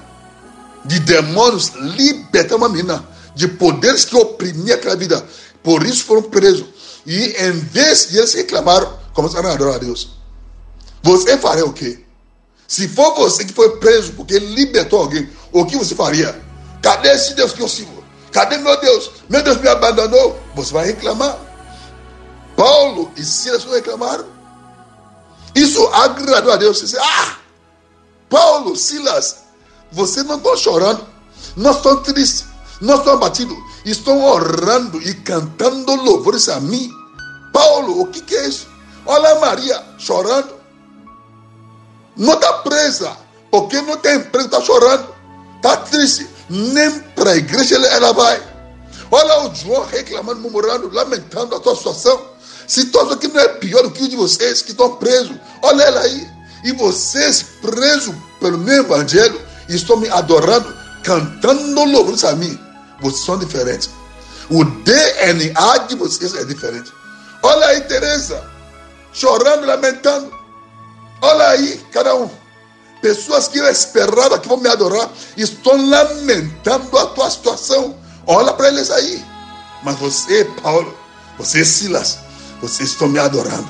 de 0.85 0.99
demônios, 0.99 1.71
libertaram 1.73 2.57
uma 2.57 2.69
menina 2.69 3.03
de 3.33 3.47
poderes 3.47 4.05
que 4.05 4.15
oprimiam 4.15 4.75
aquela 4.77 4.95
vida. 4.95 5.25
Por 5.63 5.81
isso 5.81 6.03
foram 6.03 6.21
presos. 6.21 6.67
E 7.07 7.43
em 7.43 7.53
vez 7.53 8.09
de 8.11 8.19
eles 8.19 8.35
reclamaram, 8.35 8.99
começaram 9.15 9.49
a 9.49 9.53
adorar 9.53 9.75
a 9.75 9.79
Deus. 9.79 10.11
Você 11.01 11.39
faria 11.39 11.65
o 11.65 11.73
quê? 11.73 12.05
Se 12.67 12.87
for 12.87 13.15
você 13.15 13.45
que 13.45 13.53
foi 13.53 13.77
preso 13.77 14.13
porque 14.13 14.37
libertou 14.37 14.99
alguém, 14.99 15.27
o 15.51 15.65
que 15.65 15.75
você 15.75 15.95
faria? 15.95 16.39
Cadê 16.83 17.09
esse 17.09 17.33
Deus 17.33 17.51
que 17.51 17.63
eu 17.63 17.67
sigo? 17.67 17.98
Cadê 18.31 18.57
meu 18.57 18.79
Deus? 18.79 19.11
Meu 19.29 19.41
Deus 19.41 19.57
me 19.57 19.67
abandonou. 19.67 20.39
Você 20.55 20.73
vai 20.73 20.87
reclamar. 20.87 21.37
Paulo 22.55 23.11
e 23.15 23.23
Silas 23.23 23.63
reclamaram. 23.65 24.25
Isso 25.55 25.85
agradou 25.87 26.53
a 26.53 26.57
Deus. 26.57 26.79
Disse, 26.79 26.97
ah, 26.97 27.37
Paulo, 28.29 28.75
Silas, 28.75 29.43
vocês 29.91 30.25
não 30.25 30.37
estão 30.37 30.55
chorando, 30.55 31.05
não 31.55 31.71
estão 31.71 32.03
tristes, 32.03 32.45
não 32.81 32.97
estão 32.97 33.13
abatidos 33.13 33.57
estão 33.85 34.23
orando 34.23 35.01
e 35.01 35.13
cantando 35.13 35.95
louvores 35.95 36.49
a 36.49 36.59
mim. 36.59 36.91
Paulo, 37.53 38.01
o 38.01 38.07
que, 38.07 38.21
que 38.21 38.35
é 38.35 38.47
isso? 38.47 38.67
Olha 39.05 39.39
Maria 39.39 39.83
chorando. 39.97 40.59
Não 42.15 42.33
está 42.33 42.53
presa, 42.53 43.17
porque 43.49 43.81
não 43.81 43.97
tem 43.97 44.17
emprego, 44.17 44.45
está 44.45 44.61
chorando. 44.61 45.07
Está 45.55 45.77
triste. 45.77 46.28
Nem 46.49 46.99
para 47.15 47.31
a 47.31 47.37
igreja 47.37 47.75
ela 47.75 48.13
vai. 48.13 48.41
Olha 49.11 49.49
o 49.49 49.55
João 49.55 49.85
reclamando, 49.85 50.41
murmurando, 50.41 50.89
lamentando 50.91 51.55
a 51.55 51.61
sua 51.61 51.75
situação. 51.75 52.21
Situação 52.67 53.17
que 53.17 53.27
não 53.27 53.39
é 53.39 53.47
pior 53.47 53.83
do 53.83 53.91
que 53.91 54.03
o 54.03 54.09
de 54.09 54.15
vocês 54.15 54.61
que 54.61 54.71
estão 54.71 54.95
presos. 54.95 55.35
Olha 55.61 55.83
ela 55.83 56.01
aí. 56.01 56.27
E 56.63 56.71
vocês 56.73 57.43
presos 57.61 58.13
pelo 58.39 58.57
meu 58.57 58.83
evangelho 58.83 59.39
estão 59.67 59.97
me 59.97 60.09
adorando, 60.09 60.73
cantando 61.03 61.85
louvores 61.85 62.23
a 62.23 62.35
mim 62.35 62.59
vocês 63.01 63.25
são 63.25 63.37
diferentes. 63.37 63.89
O 64.49 64.63
DNA 64.63 65.77
de 65.87 65.95
vocês 65.95 66.33
é 66.35 66.43
diferente. 66.43 66.91
Olha 67.41 67.67
aí, 67.67 67.81
Teresa, 67.81 68.43
chorando, 69.13 69.65
lamentando. 69.65 70.31
Olha 71.21 71.49
aí, 71.49 71.77
cada 71.91 72.15
um. 72.15 72.29
Pessoas 73.01 73.47
que 73.47 73.57
eu 73.57 73.69
esperava 73.69 74.39
que 74.39 74.47
vão 74.47 74.57
me 74.57 74.67
adorar 74.67 75.09
estão 75.37 75.89
lamentando 75.89 76.97
a 76.97 77.05
tua 77.07 77.29
situação. 77.29 77.95
Olha 78.27 78.53
para 78.53 78.67
eles 78.67 78.91
aí. 78.91 79.23
Mas 79.83 79.97
você, 79.97 80.45
Paulo, 80.61 80.93
você, 81.37 81.63
Silas, 81.63 82.19
vocês 82.61 82.89
estão 82.89 83.07
me 83.07 83.19
adorando. 83.19 83.67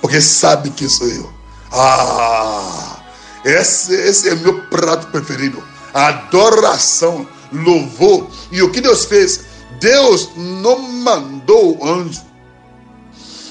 Porque 0.00 0.20
sabem 0.20 0.72
que 0.72 0.88
sou 0.88 1.06
eu. 1.08 1.32
Ah, 1.72 2.96
esse, 3.44 3.94
esse 3.94 4.28
é 4.28 4.34
meu 4.34 4.62
prato 4.66 5.06
preferido. 5.08 5.62
Adoração 5.94 7.26
louvor. 7.52 8.28
E 8.50 8.62
o 8.62 8.70
que 8.70 8.80
Deus 8.80 9.04
fez? 9.04 9.40
Deus 9.80 10.30
não 10.36 10.78
mandou 10.78 11.78
o 11.78 11.88
anjo. 11.88 12.22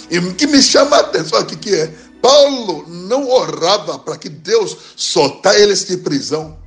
E 0.10 0.20
o 0.20 0.34
que 0.34 0.46
me 0.46 0.62
chama 0.62 0.98
a 0.98 1.00
atenção 1.00 1.40
aqui 1.40 1.56
que 1.56 1.74
é, 1.74 1.94
Paulo 2.22 2.86
não 2.88 3.30
orava 3.30 3.98
para 4.00 4.18
que 4.18 4.30
Deus 4.30 4.78
soltar 4.96 5.56
eles 5.60 5.86
de 5.86 5.98
prisão. 5.98 6.58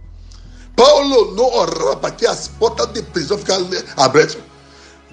Paulo 0.75 1.35
não 1.35 1.55
orava 1.55 1.97
para 1.97 2.11
que 2.11 2.27
as 2.27 2.49
portas 2.49 2.93
de 2.93 3.03
prisão 3.03 3.39
ficassem 3.39 3.69
abertas. 3.97 4.39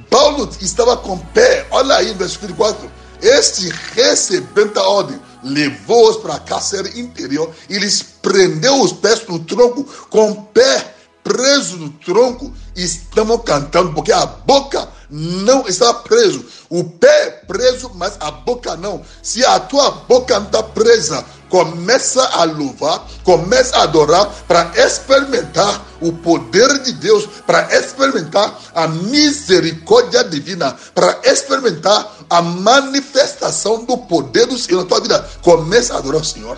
Paulo 0.10 0.50
estava 0.60 0.98
com 0.98 1.17
pé, 1.17 1.67
olha 1.71 1.95
aí 1.95 2.13
versículo 2.13 2.55
4. 2.55 2.91
Este 3.21 3.69
recebendo 3.93 4.79
a 4.79 4.89
ordem, 4.89 5.21
levou-os 5.43 6.17
para 6.17 6.36
a 6.36 6.39
cárcere 6.39 7.00
interior 7.00 7.51
e 7.69 7.77
lhes 7.77 8.01
prendeu 8.01 8.81
os 8.81 8.91
pés 8.91 9.25
no 9.27 9.38
tronco 9.39 9.83
com 10.10 10.33
pé 10.33 10.95
preso 11.24 11.77
no 11.77 11.89
tronco, 11.89 12.51
estamos 12.75 13.41
cantando, 13.43 13.93
porque 13.93 14.12
a 14.12 14.25
boca 14.25 14.88
não 15.12 15.68
está 15.68 15.94
preso. 15.94 16.46
O 16.70 16.84
pé 16.84 17.27
é 17.27 17.30
preso, 17.46 17.91
mas 17.96 18.18
a 18.20 18.32
boca 18.32 18.77
não. 18.77 19.03
Se 19.22 19.46
a 19.46 19.60
tua 19.60 19.91
boca 19.91 20.39
não 20.39 20.48
está 20.48 20.63
presa, 20.63 21.25
começa 21.50 22.24
a 22.24 22.46
louvar, 22.46 23.06
começa 23.24 23.75
a 23.77 23.84
adorar 23.84 24.25
para 24.48 24.72
experimentar 24.75 25.86
o 26.00 26.13
poder 26.13 26.80
de 26.80 26.94
Deus, 26.94 27.27
para 27.46 27.77
experimentar 27.77 28.58
a 28.74 28.88
misericórdia 28.88 30.24
divina, 30.24 30.75
para 30.96 31.20
experimentar 31.25 32.10
a 32.30 32.41
manifestação 32.41 33.84
do 33.84 33.98
poder 33.98 34.46
do 34.48 34.58
Senhor 34.58 34.84
na 34.84 34.88
tua 34.88 35.01
vida. 35.01 35.30
Começa 35.41 35.94
a 35.94 35.98
adorar 35.98 36.22
o 36.22 36.25
Senhor. 36.25 36.58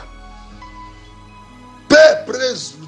Pé 1.89 2.15
preso 2.25 2.83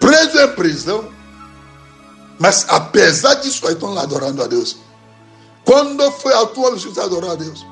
preso 0.00 0.40
em 0.40 0.48
prisão, 0.54 1.08
mas 2.38 2.66
apesar 2.68 3.34
disso 3.34 3.66
aí 3.66 3.74
estão 3.74 3.92
lá 3.92 4.02
adorando 4.02 4.42
a 4.42 4.46
Deus. 4.46 4.76
Quando 5.64 6.10
foi 6.12 6.32
a 6.32 6.40
última 6.40 6.70
vez 6.70 6.84
que 6.84 6.90
você 6.90 7.00
adorou 7.00 7.30
a 7.30 7.34
Deus? 7.34 7.66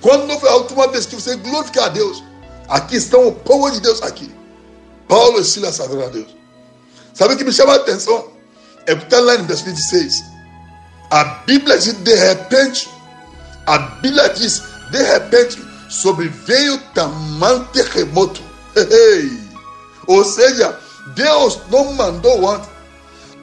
Quando 0.00 0.38
foi 0.38 0.48
a 0.48 0.56
última 0.56 0.88
vez 0.88 1.06
que 1.06 1.14
você 1.14 1.36
glorificou 1.36 1.84
a 1.84 1.88
Deus? 1.88 2.22
Aqui 2.68 2.96
estão 2.96 3.28
o 3.28 3.32
povo 3.32 3.70
de 3.70 3.80
Deus 3.80 4.02
aqui. 4.02 4.34
Paulo 5.08 5.40
e 5.40 5.44
Silas 5.44 5.80
adoram 5.80 6.06
a 6.06 6.10
Deus. 6.10 6.34
Sabe 7.14 7.34
o 7.34 7.36
que 7.36 7.44
me 7.44 7.52
chama 7.52 7.74
a 7.74 7.76
atenção? 7.76 8.30
É 8.86 8.94
que 8.94 9.04
está 9.04 9.20
lá 9.20 9.36
em 9.36 9.44
versículo 9.44 9.76
26. 9.76 10.24
A 11.10 11.24
Bíblia 11.46 11.78
diz 11.78 11.92
de 11.92 12.14
repente, 12.14 12.90
a 13.66 13.78
Bíblia 13.78 14.28
diz 14.30 14.62
de 14.90 15.02
repente, 15.02 15.62
sobreveio 15.88 16.78
tamanho 16.94 17.64
terremoto. 17.72 18.42
Ou 20.08 20.24
seja, 20.24 20.78
Deus 21.14 21.60
não 21.70 21.92
mandou 21.92 22.50
antes. 22.50 22.71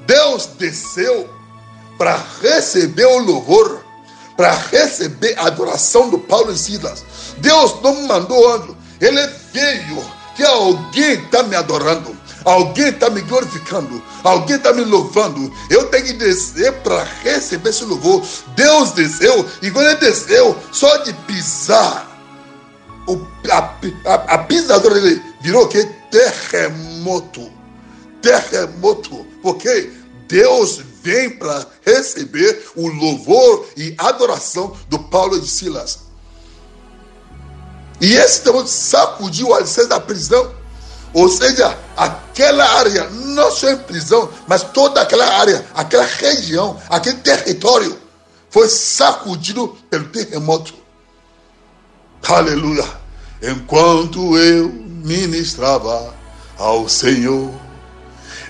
Deus 0.09 0.49
desceu 0.57 1.29
para 1.95 2.19
receber 2.41 3.05
o 3.05 3.19
louvor, 3.19 3.85
para 4.35 4.51
receber 4.53 5.37
a 5.37 5.45
adoração 5.45 6.09
do 6.09 6.17
Paulo 6.17 6.51
e 6.51 6.57
Silas. 6.57 7.05
Deus 7.37 7.75
não 7.83 8.07
mandou 8.07 8.51
anjo, 8.55 8.75
ele 8.99 9.21
veio 9.53 10.03
que 10.35 10.43
alguém 10.43 11.11
está 11.11 11.43
me 11.43 11.55
adorando, 11.55 12.17
alguém 12.43 12.87
está 12.87 13.11
me 13.11 13.21
glorificando, 13.21 14.01
alguém 14.23 14.55
está 14.55 14.73
me 14.73 14.83
louvando. 14.83 15.53
Eu 15.69 15.85
tenho 15.89 16.05
que 16.05 16.13
descer 16.13 16.73
para 16.81 17.03
receber 17.21 17.69
esse 17.69 17.83
louvor. 17.83 18.25
Deus 18.55 18.93
desceu, 18.93 19.45
e 19.61 19.69
quando 19.69 19.89
ele 19.89 19.97
desceu, 19.97 20.57
só 20.71 20.97
de 21.03 21.13
pisar, 21.27 22.09
o, 23.07 23.27
a, 23.51 24.11
a, 24.11 24.13
a 24.33 24.37
pisadora 24.39 24.95
dele 24.95 25.21
virou 25.39 25.67
que? 25.67 25.85
Terremoto. 26.09 27.51
Terremoto. 28.23 29.27
Porque 29.41 29.98
Deus 30.29 30.79
vem 31.01 31.31
para 31.31 31.65
receber 31.83 32.71
o 32.75 32.87
louvor 32.87 33.67
e 33.75 33.95
adoração 33.97 34.77
do 34.87 34.99
Paulo 34.99 35.35
e 35.35 35.41
de 35.41 35.47
Silas. 35.47 36.01
E 37.99 38.13
esse 38.13 38.41
terremoto 38.41 38.69
sacudiu 38.69 39.47
o 39.47 39.53
alicerce 39.55 39.89
da 39.89 39.99
prisão. 39.99 40.53
Ou 41.13 41.27
seja, 41.27 41.75
aquela 41.97 42.63
área, 42.63 43.09
não 43.09 43.51
só 43.51 43.71
em 43.71 43.77
prisão, 43.77 44.29
mas 44.47 44.61
toda 44.61 45.01
aquela 45.01 45.25
área, 45.25 45.65
aquela 45.73 46.05
região, 46.05 46.79
aquele 46.87 47.17
território, 47.17 47.97
foi 48.51 48.69
sacudido 48.69 49.75
pelo 49.89 50.05
terremoto. 50.09 50.75
Aleluia. 52.27 52.85
Enquanto 53.41 54.37
eu 54.37 54.69
ministrava 54.69 56.13
ao 56.55 56.87
Senhor, 56.87 57.51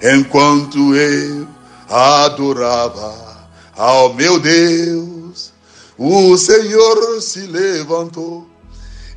enquanto 0.04 0.94
eu 0.94 1.48
adorava 1.90 3.50
ao 3.76 4.14
meu 4.14 4.40
Deus, 4.40 5.52
o 5.98 6.38
Senhor 6.38 7.22
se 7.22 7.42
levantou 7.42 8.48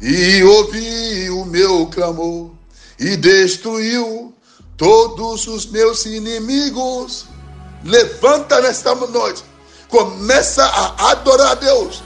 e 0.01 0.43
ouviu 0.43 1.41
o 1.41 1.45
meu 1.45 1.87
clamor 1.87 2.51
e 2.99 3.17
destruiu 3.17 4.33
todos 4.77 5.47
os 5.47 5.67
meus 5.67 6.07
inimigos. 6.07 7.27
Levanta 7.85 8.61
nesta 8.61 8.95
noite, 8.95 9.45
começa 9.89 10.65
a 10.65 11.11
adorar 11.11 11.53
a 11.53 11.55
Deus 11.55 12.03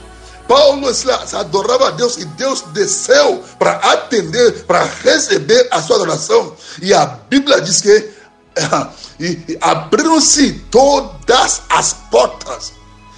Paulo 0.47 0.87
adorava 1.33 1.89
a 1.89 1.91
Deus 1.91 2.17
e 2.17 2.25
Deus 2.25 2.61
desceu 2.73 3.43
para 3.59 3.73
atender, 3.91 4.63
para 4.63 4.85
receber 4.85 5.67
a 5.69 5.81
sua 5.81 5.97
adoração. 5.97 6.55
E 6.81 6.93
a 6.93 7.05
Bíblia 7.05 7.59
diz 7.59 7.81
que 7.81 8.09
abriram-se 9.61 10.53
todas 10.71 11.61
as 11.69 11.93
portas 12.11 12.73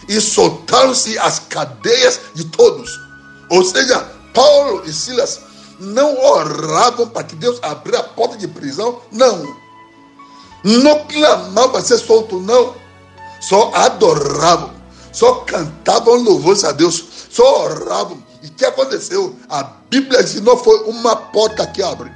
e 0.08 0.20
soltaram-se 0.20 1.18
as 1.20 1.40
cadeias 1.40 2.20
de 2.34 2.46
todos. 2.46 2.92
Ou 3.50 3.64
seja, 3.64 4.00
Paulo 4.34 4.84
e 4.86 4.94
Silas 4.94 5.42
não 5.80 6.20
oravam 6.20 7.08
para 7.08 7.24
que 7.24 7.36
Deus 7.36 7.60
abrisse 7.62 8.00
a 8.00 8.04
porta 8.04 8.38
de 8.38 8.48
prisão, 8.48 9.02
não. 9.12 9.44
Não 10.64 11.06
clamavam 11.06 11.72
para 11.72 11.82
ser 11.82 11.98
solto, 11.98 12.40
não. 12.40 12.76
Só 13.40 13.72
adoravam, 13.74 14.72
só 15.14 15.36
cantavam 15.46 16.16
louvores 16.16 16.64
a 16.64 16.72
Deus 16.72 17.06
só 17.30 17.64
oravam. 17.64 18.22
E 18.42 18.48
o 18.48 18.52
que 18.52 18.66
aconteceu? 18.66 19.36
A 19.50 19.64
Bíblia 19.90 20.24
diz 20.24 20.34
que 20.34 20.42
não 20.42 20.58
foi 20.58 20.84
uma 20.84 21.16
porta 21.16 21.66
que 21.68 21.82
abriu. 21.82 22.12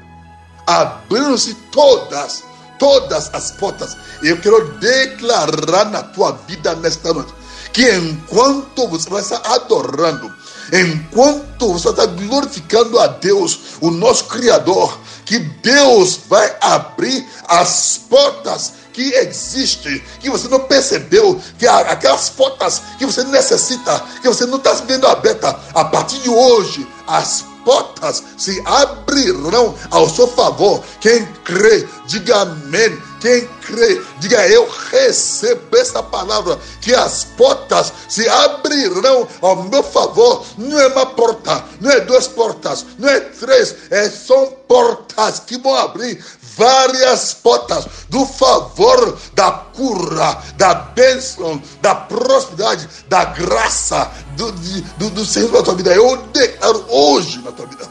Abriram-se 0.65 1.53
todas, 1.71 2.43
todas 2.83 3.29
as 3.31 3.49
portas. 3.51 3.95
Eu 4.21 4.37
quero 4.41 4.73
declarar 4.73 5.85
na 5.85 6.03
tua 6.03 6.33
vida 6.45 6.75
nesta 6.75 7.13
noite 7.13 7.33
que 7.71 7.89
enquanto 7.95 8.89
você 8.89 9.09
vai 9.09 9.21
estar 9.21 9.41
adorando, 9.45 10.29
enquanto 10.71 11.71
você 11.71 11.89
está 11.89 12.05
glorificando 12.05 12.99
a 12.99 13.07
Deus, 13.07 13.77
o 13.79 13.89
nosso 13.89 14.25
Criador, 14.25 14.99
que 15.25 15.39
Deus 15.39 16.19
vai 16.27 16.55
abrir 16.59 17.25
as 17.47 18.01
portas 18.09 18.73
que 18.91 19.13
existe, 19.13 20.03
que 20.19 20.29
você 20.29 20.49
não 20.49 20.59
percebeu, 20.59 21.41
que 21.57 21.65
aquelas 21.65 22.29
portas 22.29 22.81
que 22.99 23.05
você 23.05 23.23
necessita, 23.23 24.03
que 24.21 24.27
você 24.27 24.45
não 24.45 24.57
está 24.57 24.73
vendo 24.73 25.07
aberta, 25.07 25.57
a 25.73 25.85
partir 25.85 26.19
de 26.19 26.29
hoje, 26.29 26.85
as 27.07 27.45
portas 27.63 28.23
se 28.37 28.61
abrirão 28.65 29.75
ao 29.91 30.09
seu 30.09 30.27
favor. 30.27 30.83
Quem 30.99 31.25
crê, 31.43 31.87
diga 32.05 32.41
amém. 32.41 33.01
Quem 33.19 33.47
crê, 33.61 34.01
diga 34.19 34.45
eu 34.49 34.69
recebo 34.91 35.77
essa 35.77 36.03
palavra, 36.03 36.59
que 36.81 36.93
as 36.93 37.23
portas 37.23 37.93
se 38.09 38.27
abrirão 38.27 39.25
ao 39.41 39.63
meu 39.63 39.81
favor. 39.81 40.45
Não 40.57 40.77
é 40.77 40.87
uma 40.87 41.05
porta, 41.05 41.63
não 41.79 41.89
é 41.89 42.01
duas 42.01 42.27
portas, 42.27 42.85
não 42.99 43.07
é 43.07 43.21
três, 43.21 43.75
é, 43.89 44.09
são 44.09 44.47
portas 44.67 45.39
que 45.39 45.57
vão 45.57 45.73
abrir 45.73 46.21
várias 46.55 47.33
portas 47.33 47.85
do 48.09 48.25
favor, 48.25 49.17
da 49.33 49.51
cura, 49.51 50.41
da 50.57 50.73
bênção, 50.73 51.61
da 51.81 51.95
prosperidade, 51.95 52.87
da 53.07 53.25
graça 53.25 54.11
do, 54.35 54.51
do, 54.51 55.09
do 55.09 55.25
Senhor 55.25 55.51
na 55.51 55.61
tua 55.61 55.75
vida. 55.75 55.93
Eu 55.93 56.17
declaro 56.33 56.85
hoje 56.89 57.39
na 57.39 57.51
tua 57.51 57.65
vida. 57.65 57.87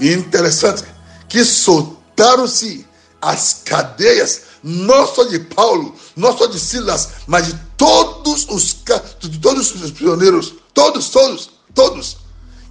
Interessante 0.00 0.84
que 1.28 1.44
soltaram-se 1.44 2.86
as 3.20 3.62
cadeias, 3.64 4.42
não 4.62 5.06
só 5.06 5.24
de 5.24 5.38
Paulo, 5.38 5.94
não 6.16 6.36
só 6.36 6.46
de 6.46 6.58
Silas, 6.58 7.08
mas 7.26 7.46
de 7.46 7.54
todos 7.76 8.46
os, 8.48 8.76
de 9.20 9.38
todos 9.38 9.74
os 9.74 9.90
prisioneiros, 9.90 10.54
todos, 10.72 11.08
todos, 11.08 11.50
todos. 11.74 12.16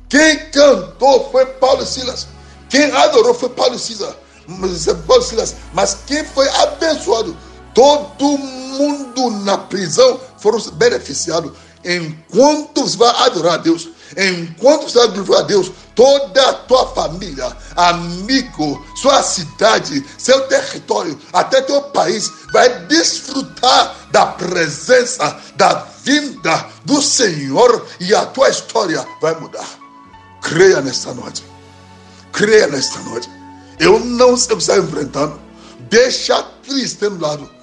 Quem 0.10 0.50
cantou 0.50 1.30
foi 1.32 1.46
Paulo 1.46 1.84
e 1.84 1.86
Silas. 1.86 2.28
Quem 2.68 2.92
adorou 2.92 3.34
foi 3.34 3.50
Paulo 3.50 3.76
e 3.76 3.80
Silas. 3.80 4.16
Paulo 5.08 5.24
Silas, 5.24 5.56
mas 5.74 5.98
quem 6.06 6.24
foi 6.24 6.48
abençoado? 6.50 7.36
Todo 7.74 8.38
mundo 8.38 9.30
na 9.44 9.58
prisão 9.58 10.20
foram 10.38 10.60
beneficiados. 10.74 11.52
Enquanto 11.84 12.82
você 12.82 12.98
vai 12.98 13.10
adorar 13.26 13.54
a 13.54 13.58
Deus, 13.58 13.90
enquanto 14.18 14.90
você 14.90 14.98
vai 14.98 15.08
glorificar 15.08 15.40
a 15.40 15.44
Deus, 15.44 15.72
toda 15.96 16.50
a 16.50 16.54
tua 16.54 16.88
família, 16.94 17.56
amigo, 17.76 18.86
sua 18.96 19.24
cidade, 19.24 20.06
seu 20.18 20.48
território, 20.48 21.18
até 21.32 21.62
teu 21.62 21.82
país, 21.84 22.30
vai 22.52 22.86
desfrutar 22.88 23.96
da 24.12 24.26
presença, 24.26 25.40
da 25.56 25.88
vinda 26.04 26.68
do 26.84 27.02
Senhor 27.02 27.88
e 28.00 28.14
a 28.14 28.26
tua 28.26 28.50
história 28.50 29.06
vai 29.22 29.40
mudar. 29.40 29.68
Creia 30.42 30.82
nesta 30.82 31.14
noite. 31.14 31.44
Creia 32.32 32.68
nesta 32.68 33.00
noite. 33.02 33.39
Eu 33.80 34.00
não 34.00 34.36
sei 34.36 34.54
o 34.54 34.58
que 34.58 34.64
está 34.64 34.78
enfrentando. 34.78 35.40
Deixa 35.90 36.38
a 36.38 36.44
tristeza 36.44 37.10
no 37.10 37.22
lado. 37.22 37.59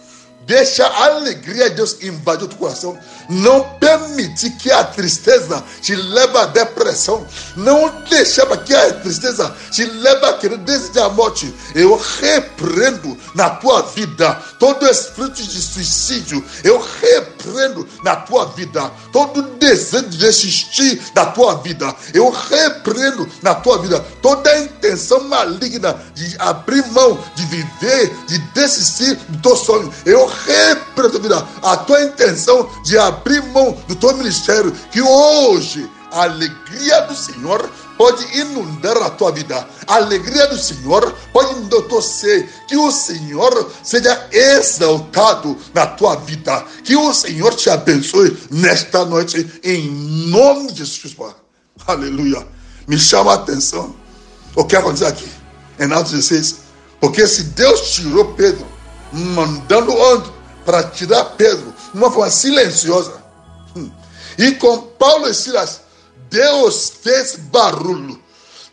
Deixa 0.46 0.86
a 0.86 1.06
alegria 1.06 1.68
de 1.70 1.76
Deus 1.76 1.96
invadir 2.00 2.44
o 2.44 2.48
teu 2.48 2.58
coração. 2.58 2.96
Não 3.28 3.62
permite 3.80 4.48
que 4.50 4.70
a 4.70 4.84
tristeza 4.84 5.62
te 5.82 5.96
leve 5.96 6.38
à 6.38 6.46
depressão. 6.46 7.26
Não 7.56 7.92
deixa 8.08 8.46
que 8.58 8.72
a 8.72 8.92
tristeza 8.94 9.52
te 9.72 9.84
leve 9.84 10.24
a 10.24 10.34
querer 10.34 10.58
desejar 10.58 11.06
a 11.06 11.08
morte. 11.08 11.52
Eu 11.74 12.00
repreendo 12.20 13.18
na 13.34 13.50
tua 13.50 13.82
vida 13.82 14.34
todo 14.60 14.88
espírito 14.88 15.42
de 15.42 15.60
suicídio. 15.60 16.44
Eu 16.62 16.80
repreendo 17.00 17.88
na 18.04 18.14
tua 18.14 18.44
vida 18.46 18.88
todo 19.12 19.42
desejo 19.58 20.08
de 20.10 20.18
desistir 20.18 21.02
da 21.12 21.26
tua 21.26 21.56
vida. 21.56 21.92
Eu 22.14 22.30
repreendo 22.30 23.28
na 23.42 23.52
tua 23.52 23.78
vida 23.78 23.98
toda 24.22 24.48
a 24.48 24.60
intenção 24.60 25.24
maligna 25.24 26.00
de 26.14 26.36
abrir 26.38 26.86
mão, 26.92 27.18
de 27.34 27.44
viver, 27.46 28.16
de 28.28 28.38
desistir 28.54 29.16
do 29.28 29.42
teu 29.42 29.56
sonho. 29.56 29.92
Eu 30.04 30.35
repreendo 30.44 31.20
vida, 31.20 31.46
a 31.62 31.76
tua 31.76 32.02
intenção 32.02 32.68
de 32.84 32.98
abrir 32.98 33.42
mão 33.44 33.76
do 33.86 33.94
teu 33.96 34.16
ministério, 34.16 34.72
que 34.90 35.00
hoje 35.00 35.88
a 36.12 36.22
alegria 36.22 37.02
do 37.02 37.14
Senhor 37.14 37.70
pode 37.96 38.24
inundar 38.38 38.96
a 38.98 39.10
tua 39.10 39.32
vida. 39.32 39.66
A 39.86 39.96
alegria 39.96 40.46
do 40.46 40.58
Senhor 40.58 41.14
pode 41.32 41.52
inundar 41.52 41.80
o 41.80 41.82
teu 41.82 42.02
ser. 42.02 42.48
Que 42.68 42.76
o 42.76 42.90
Senhor 42.90 43.70
seja 43.82 44.28
exaltado 44.30 45.56
na 45.74 45.86
tua 45.86 46.16
vida. 46.16 46.64
Que 46.84 46.96
o 46.96 47.12
Senhor 47.12 47.54
te 47.54 47.68
abençoe 47.70 48.36
nesta 48.50 49.04
noite, 49.04 49.60
em 49.62 49.90
nome 50.28 50.72
de 50.72 50.84
Jesus. 50.84 51.16
Aleluia. 51.86 52.46
Me 52.86 52.98
chama 52.98 53.32
a 53.32 53.36
atenção 53.36 53.94
o 54.54 54.64
que 54.64 54.76
aconteceu 54.76 55.08
aqui, 55.08 55.28
em 55.78 55.92
Atos 55.92 56.12
16. 56.12 56.56
Porque 57.00 57.26
se 57.26 57.42
Deus 57.44 57.90
tirou 57.90 58.32
Pedro, 58.34 58.66
mandando 59.12 59.92
onde? 59.92 60.30
Para 60.64 60.82
tirar 60.84 61.24
Pedro, 61.36 61.72
de 61.92 61.98
uma 61.98 62.10
forma 62.10 62.30
silenciosa. 62.30 63.22
Hum, 63.76 63.90
e 64.36 64.52
com 64.52 64.78
Paulo 64.78 65.28
e 65.28 65.34
Silas, 65.34 65.80
Deus 66.28 66.92
fez 67.02 67.36
barulho. 67.36 68.20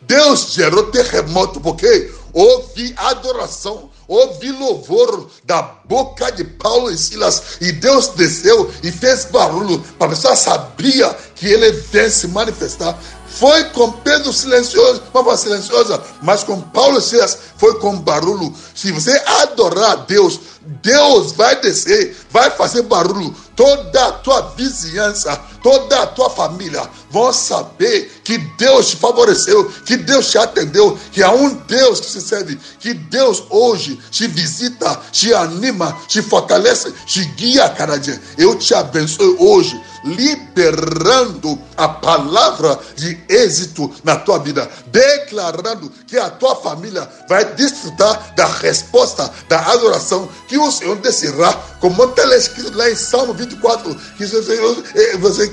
Deus 0.01 0.53
gerou 0.53 0.91
terremoto, 0.91 1.61
porque 1.61 2.11
houve 2.33 2.93
adoração, 2.97 3.89
houve 4.07 4.51
louvor 4.51 5.29
da 5.45 5.61
boca 5.61 6.31
de 6.31 6.43
Paulo 6.43 6.91
e 6.91 6.97
Silas, 6.97 7.57
e 7.61 7.71
Deus 7.71 8.09
desceu 8.09 8.69
e 8.81 8.91
fez 8.91 9.25
barulho, 9.25 9.79
para 9.97 10.07
a 10.07 10.09
pessoa 10.09 10.35
sabia 10.35 11.15
que 11.43 11.49
ele 11.49 11.71
vem 11.91 12.09
se 12.09 12.25
manifestar. 12.29 12.97
Foi 13.27 13.65
com 13.71 13.91
Pedro 13.91 14.31
silencioso, 14.31 15.03
voz 15.11 15.41
silenciosa, 15.41 16.01
mas 16.21 16.41
com 16.41 16.61
Paulo 16.61 16.99
e 16.99 17.01
Silas 17.01 17.37
foi 17.57 17.77
com 17.79 17.99
barulho. 17.99 18.53
Se 18.73 18.93
você 18.93 19.21
adorar 19.41 19.91
a 19.91 19.95
Deus, 19.95 20.39
Deus 20.81 21.33
vai 21.33 21.59
descer, 21.59 22.15
vai 22.31 22.49
fazer 22.51 22.83
barulho. 22.83 23.35
Toda 23.57 24.07
a 24.07 24.11
tua 24.13 24.53
vizinhança, 24.55 25.35
toda 25.61 26.03
a 26.03 26.07
tua 26.07 26.29
família 26.29 26.89
vão 27.11 27.33
saber 27.33 28.21
que 28.23 28.37
Deus 28.37 28.91
te 28.91 28.95
favoreceu, 28.95 29.69
que 29.85 29.97
Deus 29.97 30.31
te 30.31 30.37
atendeu, 30.37 30.97
que 31.11 31.21
há 31.21 31.31
um 31.31 31.49
Deus 31.49 31.99
que 31.99 32.09
se 32.09 32.21
serve, 32.21 32.57
que 32.79 32.93
Deus 32.93 33.43
hoje 33.49 33.99
te 34.11 34.27
visita, 34.27 34.97
te 35.11 35.33
anima, 35.33 35.97
te 36.07 36.21
fortalece, 36.21 36.93
te 37.05 37.25
guia 37.35 37.65
a 37.65 37.69
cada 37.69 37.97
dia. 37.97 38.21
Eu 38.37 38.55
te 38.55 38.73
abençoo 38.73 39.35
hoje 39.39 39.77
liberando 40.03 41.59
a 41.77 41.87
palavra 41.87 42.79
de 42.95 43.17
êxito 43.29 43.91
na 44.03 44.15
tua 44.17 44.39
vida, 44.39 44.69
declarando 44.87 45.89
que 46.07 46.17
a 46.17 46.29
tua 46.29 46.55
família 46.55 47.09
vai 47.27 47.45
desfrutar 47.53 48.33
da 48.35 48.45
resposta, 48.45 49.31
da 49.47 49.59
adoração 49.71 50.27
que 50.47 50.57
o 50.57 50.71
Senhor 50.71 50.97
descerá, 50.97 51.53
como 51.79 52.03
está 52.03 52.23
escrito 52.35 52.75
lá 52.77 52.89
em 52.89 52.95
Salmo 52.95 53.33
24, 53.33 53.95
que 54.17 54.25
você, 54.25 55.17
você, 55.17 55.51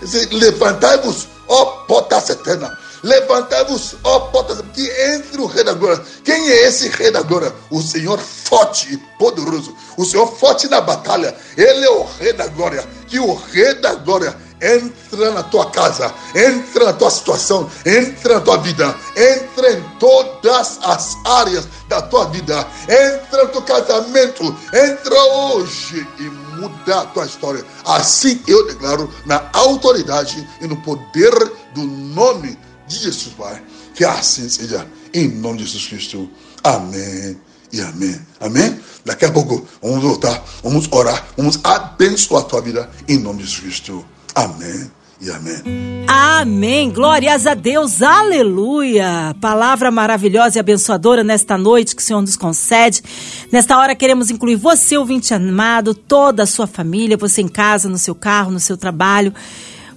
você 0.00 0.26
levantai-vos, 0.32 1.28
ó 1.48 1.64
portas 1.86 2.30
eternas, 2.30 2.72
Levantai-vos, 3.04 3.96
ó 4.02 4.18
portas, 4.30 4.62
que 4.72 4.90
entre 5.14 5.38
o 5.38 5.44
rei 5.44 5.62
da 5.62 5.74
glória. 5.74 6.02
Quem 6.24 6.48
é 6.48 6.66
esse 6.66 6.88
rei 6.88 7.10
da 7.10 7.20
glória? 7.20 7.54
O 7.70 7.82
Senhor 7.82 8.18
forte 8.18 8.94
e 8.94 8.96
poderoso. 9.18 9.76
O 9.98 10.06
Senhor 10.06 10.26
forte 10.26 10.68
na 10.68 10.80
batalha. 10.80 11.36
Ele 11.54 11.84
é 11.84 11.90
o 11.90 12.04
rei 12.18 12.32
da 12.32 12.46
glória. 12.46 12.82
Que 13.06 13.18
o 13.18 13.34
rei 13.34 13.74
da 13.74 13.94
glória 13.96 14.34
entra 14.62 15.32
na 15.32 15.42
tua 15.42 15.70
casa, 15.70 16.14
entra 16.34 16.86
na 16.86 16.92
tua 16.94 17.10
situação, 17.10 17.70
entra 17.84 18.36
na 18.36 18.40
tua 18.40 18.56
vida, 18.56 18.96
entra 19.14 19.72
em 19.72 19.82
todas 19.98 20.78
as 20.82 21.14
áreas 21.26 21.68
da 21.88 22.00
tua 22.00 22.24
vida, 22.26 22.66
entra 22.84 23.44
no 23.44 23.48
teu 23.50 23.62
casamento, 23.62 24.56
entra 24.72 25.22
hoje 25.24 26.06
e 26.18 26.22
muda 26.56 27.00
a 27.00 27.04
tua 27.06 27.26
história. 27.26 27.62
Assim 27.84 28.40
eu 28.46 28.66
declaro 28.66 29.12
na 29.26 29.50
autoridade 29.52 30.48
e 30.62 30.66
no 30.66 30.76
poder 30.78 31.34
do 31.74 31.82
nome 31.82 32.58
Jesus, 32.88 33.34
Pai. 33.36 33.62
Que 33.94 34.04
assim 34.04 34.48
seja, 34.48 34.86
em 35.12 35.28
nome 35.28 35.58
de 35.58 35.64
Jesus 35.64 35.86
Cristo. 35.86 36.30
Amém 36.62 37.36
e 37.72 37.80
amém. 37.80 38.20
Amém? 38.40 38.78
Daqui 39.04 39.24
a 39.24 39.32
pouco 39.32 39.66
vamos 39.82 40.02
voltar, 40.02 40.42
vamos 40.62 40.88
orar, 40.90 41.26
vamos 41.36 41.58
abençoar 41.62 42.42
a 42.42 42.46
tua 42.46 42.60
vida 42.60 42.90
em 43.08 43.18
nome 43.18 43.42
de 43.42 43.44
Jesus 43.44 43.60
Cristo. 43.60 44.04
Amém. 44.34 44.90
E 45.20 45.30
amém. 45.30 46.04
Amém. 46.06 46.90
Glórias 46.90 47.46
a 47.46 47.54
Deus. 47.54 48.02
Aleluia. 48.02 49.34
Palavra 49.40 49.90
maravilhosa 49.90 50.58
e 50.58 50.60
abençoadora 50.60 51.24
nesta 51.24 51.56
noite 51.56 51.94
que 51.94 52.02
o 52.02 52.04
Senhor 52.04 52.20
nos 52.20 52.36
concede. 52.36 53.02
Nesta 53.50 53.78
hora 53.78 53.94
queremos 53.94 54.28
incluir 54.30 54.56
você, 54.56 54.98
ouvinte 54.98 55.32
amado, 55.32 55.94
toda 55.94 56.42
a 56.42 56.46
sua 56.46 56.66
família, 56.66 57.16
você 57.16 57.40
em 57.40 57.48
casa, 57.48 57.88
no 57.88 57.96
seu 57.96 58.14
carro, 58.14 58.50
no 58.50 58.60
seu 58.60 58.76
trabalho. 58.76 59.32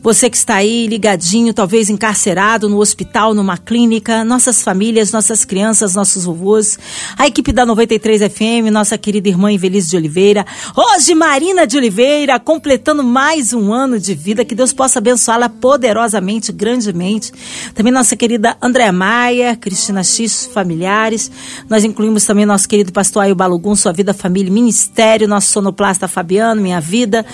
Você 0.07 0.29
que 0.29 0.37
está 0.37 0.55
aí 0.55 0.87
ligadinho, 0.87 1.53
talvez 1.53 1.89
encarcerado 1.89 2.69
no 2.69 2.77
hospital, 2.79 3.33
numa 3.33 3.57
clínica, 3.57 4.23
nossas 4.23 4.63
famílias, 4.63 5.11
nossas 5.11 5.43
crianças, 5.43 5.95
nossos 5.95 6.23
vovôs, 6.23 6.79
a 7.17 7.27
equipe 7.27 7.51
da 7.51 7.65
93 7.65 8.21
FM, 8.31 8.71
nossa 8.71 8.97
querida 8.97 9.27
irmã 9.27 9.51
Invelise 9.51 9.89
de 9.89 9.97
Oliveira, 9.97 10.45
hoje 10.73 11.13
Marina 11.13 11.67
de 11.67 11.75
Oliveira, 11.75 12.39
completando 12.39 13.03
mais 13.03 13.51
um 13.51 13.73
ano 13.73 13.99
de 13.99 14.13
vida, 14.13 14.45
que 14.45 14.55
Deus 14.55 14.71
possa 14.71 14.99
abençoá-la 14.99 15.49
poderosamente, 15.49 16.53
grandemente. 16.53 17.33
Também 17.75 17.91
nossa 17.91 18.15
querida 18.15 18.55
Andréa 18.61 18.93
Maia, 18.93 19.57
Cristina 19.57 20.05
X, 20.05 20.49
familiares. 20.53 21.29
Nós 21.69 21.83
incluímos 21.83 22.23
também 22.23 22.45
nosso 22.45 22.69
querido 22.69 22.93
pastor 22.93 23.23
Ayo 23.23 23.35
Balugum, 23.35 23.75
sua 23.75 23.91
vida, 23.91 24.13
família, 24.13 24.53
ministério, 24.53 25.27
nosso 25.27 25.51
sonoplasta 25.51 26.07
Fabiano, 26.07 26.61
minha 26.61 26.79
vida 26.79 27.25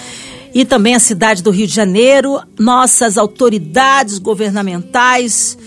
e 0.54 0.64
também 0.64 0.94
a 0.94 1.00
cidade 1.00 1.42
do 1.42 1.50
Rio 1.50 1.66
de 1.66 1.74
Janeiro, 1.74 2.40
nossas 2.60 3.18
autoridades 3.18 4.20
governamentais, 4.20 5.58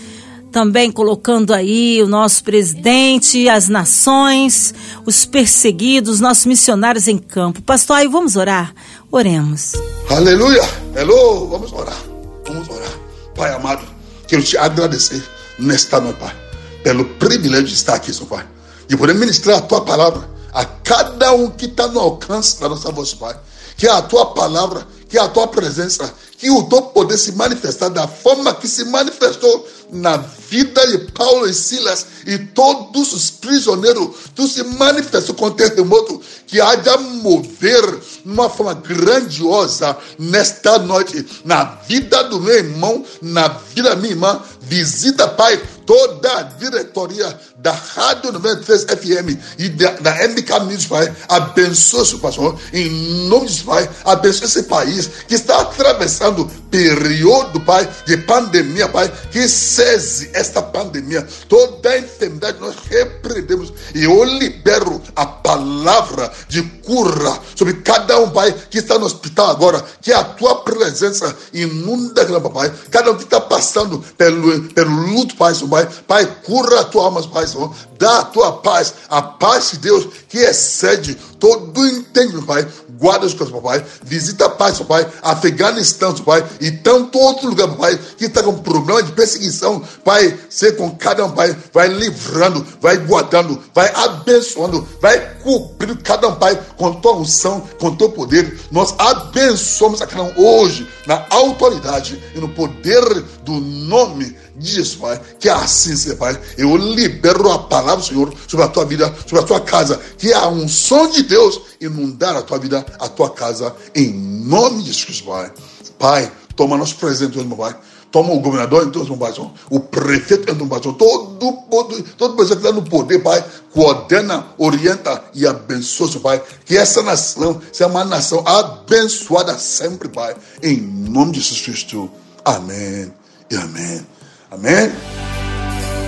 também 0.51 0.91
colocando 0.91 1.53
aí 1.53 2.01
o 2.01 2.07
nosso 2.07 2.43
presidente, 2.43 3.49
as 3.49 3.67
nações, 3.67 4.73
os 5.05 5.25
perseguidos, 5.25 6.21
nossos 6.21 6.45
missionários 6.45 7.07
em 7.07 7.17
campo. 7.17 7.61
Pastor, 7.61 7.97
aí 7.97 8.07
vamos 8.07 8.35
orar? 8.37 8.73
Oremos. 9.11 9.73
Aleluia! 10.09 10.63
Hello! 10.95 11.47
Vamos 11.49 11.73
orar. 11.73 12.01
Vamos 12.47 12.69
orar. 12.69 12.91
Pai 13.35 13.53
amado, 13.53 13.85
quero 14.27 14.41
te 14.41 14.57
agradecer 14.57 15.21
nesta 15.59 15.99
noite, 15.99 16.17
Pai, 16.17 16.33
pelo 16.81 17.05
privilégio 17.05 17.67
de 17.67 17.73
estar 17.73 17.95
aqui, 17.95 18.13
Senhor 18.13 18.27
Pai, 18.27 18.45
de 18.87 18.95
poder 18.95 19.13
ministrar 19.13 19.57
a 19.57 19.61
tua 19.61 19.81
palavra 19.81 20.36
a 20.57 20.65
cada 20.65 21.33
um 21.33 21.51
que 21.51 21.65
está 21.65 21.87
no 21.87 21.99
alcance 21.99 22.59
da 22.59 22.67
nossa 22.67 22.91
voz, 22.91 23.13
Pai 23.13 23.37
que 23.77 23.87
a 23.87 24.01
tua 24.01 24.25
palavra, 24.33 24.85
que 25.07 25.17
a 25.17 25.27
tua 25.27 25.47
presença, 25.47 26.11
que 26.37 26.49
o 26.49 26.63
teu 26.63 26.81
poder 26.81 27.17
se 27.17 27.31
manifestar 27.31 27.89
da 27.89 28.07
forma 28.07 28.53
que 28.53 28.67
se 28.67 28.83
manifestou 28.85 29.67
na 29.91 30.17
vida 30.17 30.85
de 30.87 31.11
Paulo 31.11 31.47
e 31.47 31.53
Silas 31.53 32.05
e 32.25 32.37
todos 32.37 33.13
os 33.13 33.29
prisioneiros, 33.29 34.09
tu 34.35 34.47
se 34.47 34.63
manifestou 34.63 35.35
com 35.35 35.51
terremoto 35.51 36.19
que 36.45 36.57
de 36.57 36.97
mover 37.21 37.81
de 38.25 38.31
uma 38.31 38.49
forma 38.49 38.73
grandiosa 38.73 39.95
nesta 40.19 40.79
noite, 40.79 41.25
na 41.45 41.63
vida 41.87 42.23
do 42.25 42.39
meu 42.39 42.55
irmão, 42.55 43.05
na 43.21 43.47
vida 43.47 43.91
da 43.91 43.95
minha 43.95 44.11
irmã. 44.11 44.41
Visita, 44.61 45.27
Pai, 45.27 45.61
toda 45.87 46.39
a 46.39 46.41
diretoria 46.43 47.39
da 47.55 47.71
Rádio 47.71 48.33
93 48.33 48.83
FM 48.83 49.39
e 49.57 49.69
da, 49.69 49.91
da 49.91 50.27
MK 50.27 50.59
News, 50.67 50.85
Pai. 50.85 51.15
Abençoa 51.29 52.03
o 52.03 52.19
pastor, 52.19 52.59
em 52.73 52.89
nome 53.27 53.47
de 53.47 53.63
Pai. 53.63 53.89
Abençoa 54.03 54.45
esse 54.45 54.63
país 54.63 55.09
que 55.27 55.35
está 55.35 55.61
atravessando 55.61 56.45
período, 56.69 57.61
Pai, 57.61 57.89
de 58.05 58.17
pandemia, 58.17 58.89
Pai. 58.89 59.11
Que 59.31 59.47
cesse 59.47 60.29
esta 60.33 60.61
pandemia. 60.61 61.25
Toda 61.47 61.89
a 61.89 61.97
enfermidade 61.97 62.59
nós 62.59 62.75
repreendemos 62.89 63.73
e 63.95 64.03
eu 64.03 64.23
libero 64.25 65.01
a 65.15 65.25
palavra 65.25 66.31
de 66.49 66.61
cura 66.83 67.39
sobre 67.55 67.75
cada 67.75 68.19
um, 68.19 68.29
Pai, 68.29 68.53
que 68.69 68.79
está 68.79 68.99
no 68.99 69.05
hospital 69.05 69.49
agora, 69.49 69.83
que 70.01 70.11
a 70.11 70.23
tua 70.23 70.63
presença 70.63 71.35
inunda, 71.53 72.25
papai. 72.41 72.73
Cada 72.91 73.11
um 73.11 73.15
que 73.15 73.23
está 73.23 73.39
passando 73.39 73.99
pelo, 74.17 74.63
pelo 74.73 74.91
luto, 74.91 75.35
Pai, 75.37 75.53
Pai. 75.77 75.89
Pai, 76.07 76.25
cura 76.43 76.81
a 76.81 76.83
tua 76.83 77.05
alma, 77.05 77.21
Pai, 77.27 77.45
Senhor. 77.45 77.73
Dá 77.99 78.19
a 78.19 78.25
tua 78.25 78.53
paz, 78.53 78.93
a 79.09 79.21
paz 79.21 79.71
de 79.71 79.77
Deus 79.77 80.07
que 80.27 80.37
excede 80.39 81.15
todo 81.39 81.85
entendimento, 81.85 82.45
Pai 82.45 82.67
guarda 82.99 83.25
os 83.25 83.33
coisas, 83.33 83.55
papai. 83.55 83.83
Visita 84.03 84.45
a 84.45 84.49
paz, 84.49 84.79
papai. 84.79 85.07
Afeganistão, 85.21 86.13
papai. 86.13 86.45
E 86.59 86.71
tanto 86.71 87.17
outro 87.17 87.47
lugar, 87.47 87.67
papai, 87.69 87.97
que 88.17 88.25
está 88.25 88.43
com 88.43 88.53
problema 88.55 89.01
de 89.03 89.11
perseguição. 89.11 89.81
Pai, 90.03 90.37
ser 90.49 90.75
com 90.75 90.91
cada 90.91 91.25
um, 91.25 91.31
pai. 91.31 91.55
Vai 91.73 91.87
livrando, 91.87 92.65
vai 92.81 92.97
guardando, 92.97 93.61
vai 93.73 93.91
abençoando, 93.93 94.87
vai 95.01 95.35
cobrir 95.43 95.95
cada 95.97 96.27
um, 96.27 96.35
pai, 96.35 96.59
com 96.77 96.93
tua 96.93 97.15
unção, 97.15 97.61
com 97.79 97.95
teu 97.95 98.09
poder. 98.09 98.59
Nós 98.71 98.93
abençoamos 98.97 100.01
a 100.01 100.07
cada 100.07 100.23
um 100.23 100.33
hoje, 100.37 100.87
na 101.05 101.25
autoridade 101.29 102.21
e 102.35 102.39
no 102.39 102.49
poder 102.49 103.03
do 103.43 103.53
nome 103.53 104.35
Jesus, 104.59 104.95
Pai. 104.95 105.21
Que 105.39 105.49
assim 105.49 105.95
seja, 105.95 106.15
Pai. 106.15 106.39
Eu 106.57 106.75
libero 106.75 107.51
a 107.51 107.59
palavra 107.59 107.97
do 107.97 108.05
Senhor 108.05 108.33
sobre 108.47 108.65
a 108.65 108.69
tua 108.69 108.85
vida, 108.85 109.13
sobre 109.21 109.39
a 109.39 109.43
tua 109.43 109.59
casa. 109.59 109.99
Que 110.17 110.33
a 110.33 110.47
unção 110.47 111.09
de 111.09 111.23
Deus 111.23 111.61
inundar 111.79 112.35
a 112.35 112.41
tua 112.41 112.57
vida, 112.57 112.85
a 112.99 113.07
tua 113.07 113.29
casa, 113.29 113.75
em 113.95 114.11
nome 114.11 114.83
de 114.83 114.91
Jesus, 114.91 115.21
Pai. 115.21 115.51
Pai, 115.99 116.31
toma 116.55 116.77
nosso 116.77 116.95
presente 116.95 117.37
hoje, 117.37 117.47
meu 117.47 117.57
Pai. 117.57 117.75
Toma 118.11 118.33
o 118.33 118.39
governador 118.39 118.87
em 118.87 118.89
todos 118.89 119.09
os 119.09 119.51
o 119.69 119.79
prefeito 119.79 120.49
em 120.49 120.55
todos 120.55 120.95
todo, 120.95 121.35
todo, 121.69 122.03
todo 122.17 122.35
pessoa 122.37 122.57
que 122.57 122.65
está 122.65 122.71
no 122.71 122.81
poder, 122.81 123.21
Pai, 123.21 123.43
coordena, 123.73 124.47
orienta 124.57 125.23
e 125.33 125.45
abençoa, 125.45 126.19
Pai. 126.21 126.41
Que 126.65 126.77
essa 126.77 127.03
nação 127.03 127.61
seja 127.71 127.89
uma 127.89 128.05
nação 128.05 128.43
abençoada 128.47 129.57
sempre, 129.57 130.07
Pai. 130.07 130.35
Em 130.63 130.77
nome 130.77 131.33
de 131.33 131.41
Jesus 131.41 131.61
Cristo. 131.61 132.09
Amém 132.45 133.11
e 133.51 133.55
amém. 133.55 134.16
Amém. 134.57 134.91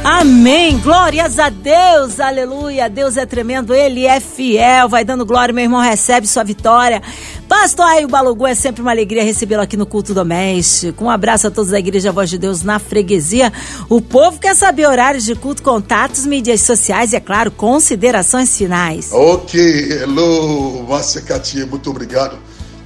Amém. 0.04 0.80
Glórias 0.80 1.38
a 1.38 1.50
Deus. 1.50 2.20
Aleluia. 2.20 2.90
Deus 2.90 3.16
é 3.16 3.26
tremendo. 3.26 3.76
Ele 3.76 4.06
é 4.06 4.20
fiel. 4.20 4.90
Vai 4.90 5.06
dando 5.06 5.24
glória, 5.26 5.54
meu 5.54 5.64
irmão. 5.64 5.82
Recebe 5.82 6.26
sua 6.26 6.44
vitória. 6.44 7.02
Pastor 7.48 7.86
Aio 7.86 8.08
Balogu, 8.08 8.48
é 8.48 8.56
sempre 8.56 8.82
uma 8.82 8.92
alegria 8.92 9.24
recebê-lo 9.24 9.62
aqui 9.62 9.78
no 9.78 9.86
culto 9.86 10.14
doméstico. 10.14 11.04
Um 11.04 11.10
abraço 11.10 11.48
a 11.48 11.52
todos 11.52 11.72
da 11.72 11.80
Igreja 11.80 12.12
Voz 12.12 12.30
de 12.30 12.38
Deus 12.38 12.64
na 12.64 12.80
freguesia. 12.80 13.54
O 13.88 14.02
povo 14.02 14.40
quer 14.40 14.56
saber 14.56 14.88
horários 14.88 15.26
de 15.26 15.36
culto, 15.36 15.62
contatos, 15.62 16.26
mídias 16.26 16.62
sociais 16.62 17.14
e, 17.14 17.16
é 17.16 17.20
claro, 17.20 17.52
considerações 17.52 18.58
finais. 18.58 19.10
Ok. 19.12 19.60
Hello, 19.92 20.88
Márcia 20.88 21.22
Catia. 21.22 21.66
Muito 21.66 21.90
obrigado 21.90 22.38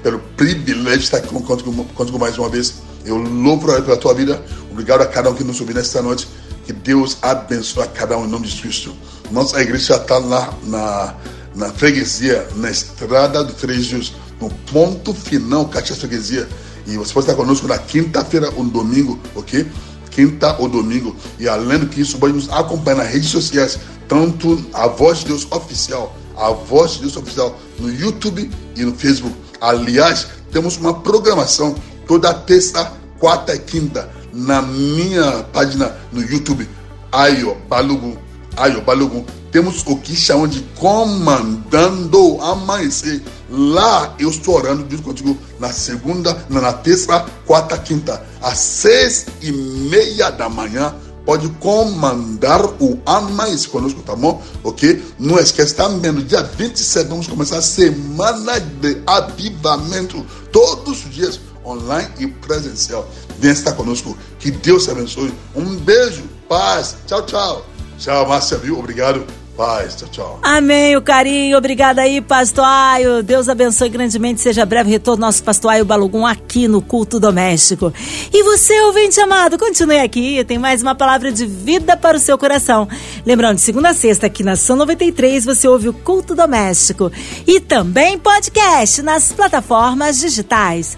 pelo 0.01 0.19
privilégio 0.35 0.99
de 0.99 1.05
estar 1.05 1.17
aqui 1.17 1.27
contigo 1.27 2.19
mais 2.19 2.37
uma 2.37 2.49
vez. 2.49 2.81
Eu 3.05 3.17
louvo 3.17 3.67
pela 3.67 3.97
tua 3.97 4.13
vida. 4.13 4.43
Obrigado 4.71 5.01
a 5.01 5.05
cada 5.05 5.29
um 5.29 5.33
que 5.33 5.43
nos 5.43 5.59
ouviu 5.59 5.75
nesta 5.75 6.01
noite. 6.01 6.27
Que 6.65 6.71
Deus 6.71 7.17
abençoe 7.21 7.83
a 7.83 7.87
cada 7.87 8.17
um 8.17 8.25
em 8.25 8.29
nome 8.29 8.47
de 8.47 8.61
Cristo. 8.61 8.95
Nossa 9.31 9.61
igreja 9.61 9.95
está 9.95 10.17
lá 10.17 10.53
na, 10.63 11.15
na 11.55 11.69
freguesia, 11.73 12.47
na 12.55 12.69
estrada 12.69 13.43
do 13.43 13.53
Três 13.53 13.85
Dias, 13.85 14.13
no 14.39 14.49
ponto 14.71 15.13
final, 15.13 15.67
Caxias 15.67 15.99
Freguesia. 15.99 16.47
E 16.85 16.97
você 16.97 17.13
pode 17.13 17.25
estar 17.25 17.35
conosco 17.35 17.67
na 17.67 17.77
quinta-feira 17.77 18.51
ou 18.55 18.63
domingo, 18.63 19.19
ok? 19.35 19.65
Quinta 20.11 20.55
ou 20.59 20.69
domingo. 20.69 21.15
E 21.39 21.47
além 21.47 21.79
do 21.79 21.87
que 21.87 22.01
isso, 22.01 22.17
pode 22.17 22.33
nos 22.33 22.49
acompanhar 22.49 22.97
nas 22.97 23.07
redes 23.11 23.29
sociais, 23.29 23.79
tanto 24.07 24.63
a 24.73 24.87
Voz 24.87 25.19
de 25.19 25.27
Deus 25.27 25.47
Oficial, 25.49 26.15
a 26.37 26.51
Voz 26.51 26.93
de 26.93 27.01
Deus 27.01 27.17
Oficial 27.17 27.59
no 27.79 27.91
YouTube 27.93 28.49
e 28.75 28.83
no 28.83 28.93
Facebook. 28.93 29.35
Aliás, 29.59 30.27
temos 30.51 30.77
uma 30.77 30.93
programação 30.93 31.75
toda 32.07 32.33
terça, 32.33 32.91
quarta 33.19 33.55
e 33.55 33.59
quinta 33.59 34.09
na 34.33 34.61
minha 34.61 35.43
página 35.53 35.95
no 36.11 36.21
YouTube, 36.21 36.67
Ayo 37.11 37.55
Balogun. 37.69 38.17
Ayo 38.57 38.81
Balogun. 38.81 39.23
Temos 39.51 39.83
o 39.85 39.97
que 39.97 40.15
chamam 40.15 40.47
de 40.47 40.61
Comandando 40.79 42.41
Amanhecer. 42.41 43.21
Lá 43.51 44.15
eu 44.17 44.29
estou 44.29 44.55
orando 44.55 44.83
junto 44.89 45.03
contigo 45.03 45.37
na 45.59 45.71
segunda, 45.71 46.43
na 46.49 46.73
terça, 46.73 47.23
quarta, 47.45 47.77
quinta, 47.77 48.25
às 48.41 48.57
seis 48.57 49.27
e 49.41 49.51
meia 49.51 50.31
da 50.31 50.49
manhã. 50.49 50.95
Pode 51.23 51.47
comandar 51.59 52.65
o 52.81 52.99
amanhecer 53.05 53.69
conosco, 53.69 54.01
tá 54.01 54.15
bom? 54.15 54.41
Ok? 54.63 55.01
Não 55.17 55.39
esquece 55.39 55.75
também, 55.75 56.11
no 56.11 56.21
dia 56.23 56.41
27 56.43 57.07
vamos 57.07 57.27
começar 57.27 57.59
a 57.59 57.61
semana 57.61 58.59
de 58.59 59.01
avivamento. 59.05 60.25
Todos 60.51 61.05
os 61.05 61.11
dias 61.13 61.39
online 61.65 62.09
e 62.19 62.27
presencial. 62.27 63.07
Venha 63.39 63.53
estar 63.53 63.73
conosco. 63.73 64.17
Que 64.39 64.51
Deus 64.51 64.85
te 64.85 64.91
abençoe. 64.91 65.33
Um 65.55 65.75
beijo, 65.77 66.23
paz. 66.47 66.97
Tchau, 67.07 67.25
tchau. 67.25 67.65
Tchau, 67.97 68.27
Márcia, 68.27 68.57
viu? 68.57 68.77
Obrigado. 68.79 69.25
Paz, 69.55 69.95
tchau, 69.95 70.09
tchau. 70.09 70.39
Amém, 70.41 70.97
o 70.97 71.01
carinho. 71.01 71.55
Obrigada 71.55 72.01
aí, 72.01 72.19
Pastor 72.19 72.65
Aio. 72.65 73.21
Deus 73.21 73.47
abençoe 73.47 73.87
grandemente. 73.87 74.41
Seja 74.41 74.65
breve 74.65 74.89
retorno 74.89 75.21
nosso 75.21 75.43
Pastor 75.43 75.71
Aio 75.71 75.85
Balugum 75.85 76.25
aqui 76.25 76.67
no 76.67 76.81
Culto 76.81 77.19
Doméstico. 77.19 77.93
E 78.33 78.43
você, 78.43 78.81
ouvinte 78.81 79.19
amado, 79.19 79.59
continue 79.59 79.99
aqui. 79.99 80.43
Tem 80.43 80.57
mais 80.57 80.81
uma 80.81 80.95
palavra 80.95 81.31
de 81.31 81.45
vida 81.45 81.95
para 81.95 82.17
o 82.17 82.19
seu 82.19 82.35
coração. 82.35 82.87
Lembrando, 83.23 83.59
segunda 83.59 83.89
a 83.89 83.93
sexta, 83.93 84.25
aqui 84.25 84.41
na 84.41 84.55
São 84.55 84.75
93, 84.75 85.45
você 85.45 85.67
ouve 85.67 85.87
o 85.87 85.93
Culto 85.93 86.33
Doméstico. 86.33 87.11
E 87.45 87.59
também 87.59 88.17
podcast 88.17 89.03
nas 89.03 89.31
plataformas 89.31 90.19
digitais. 90.19 90.97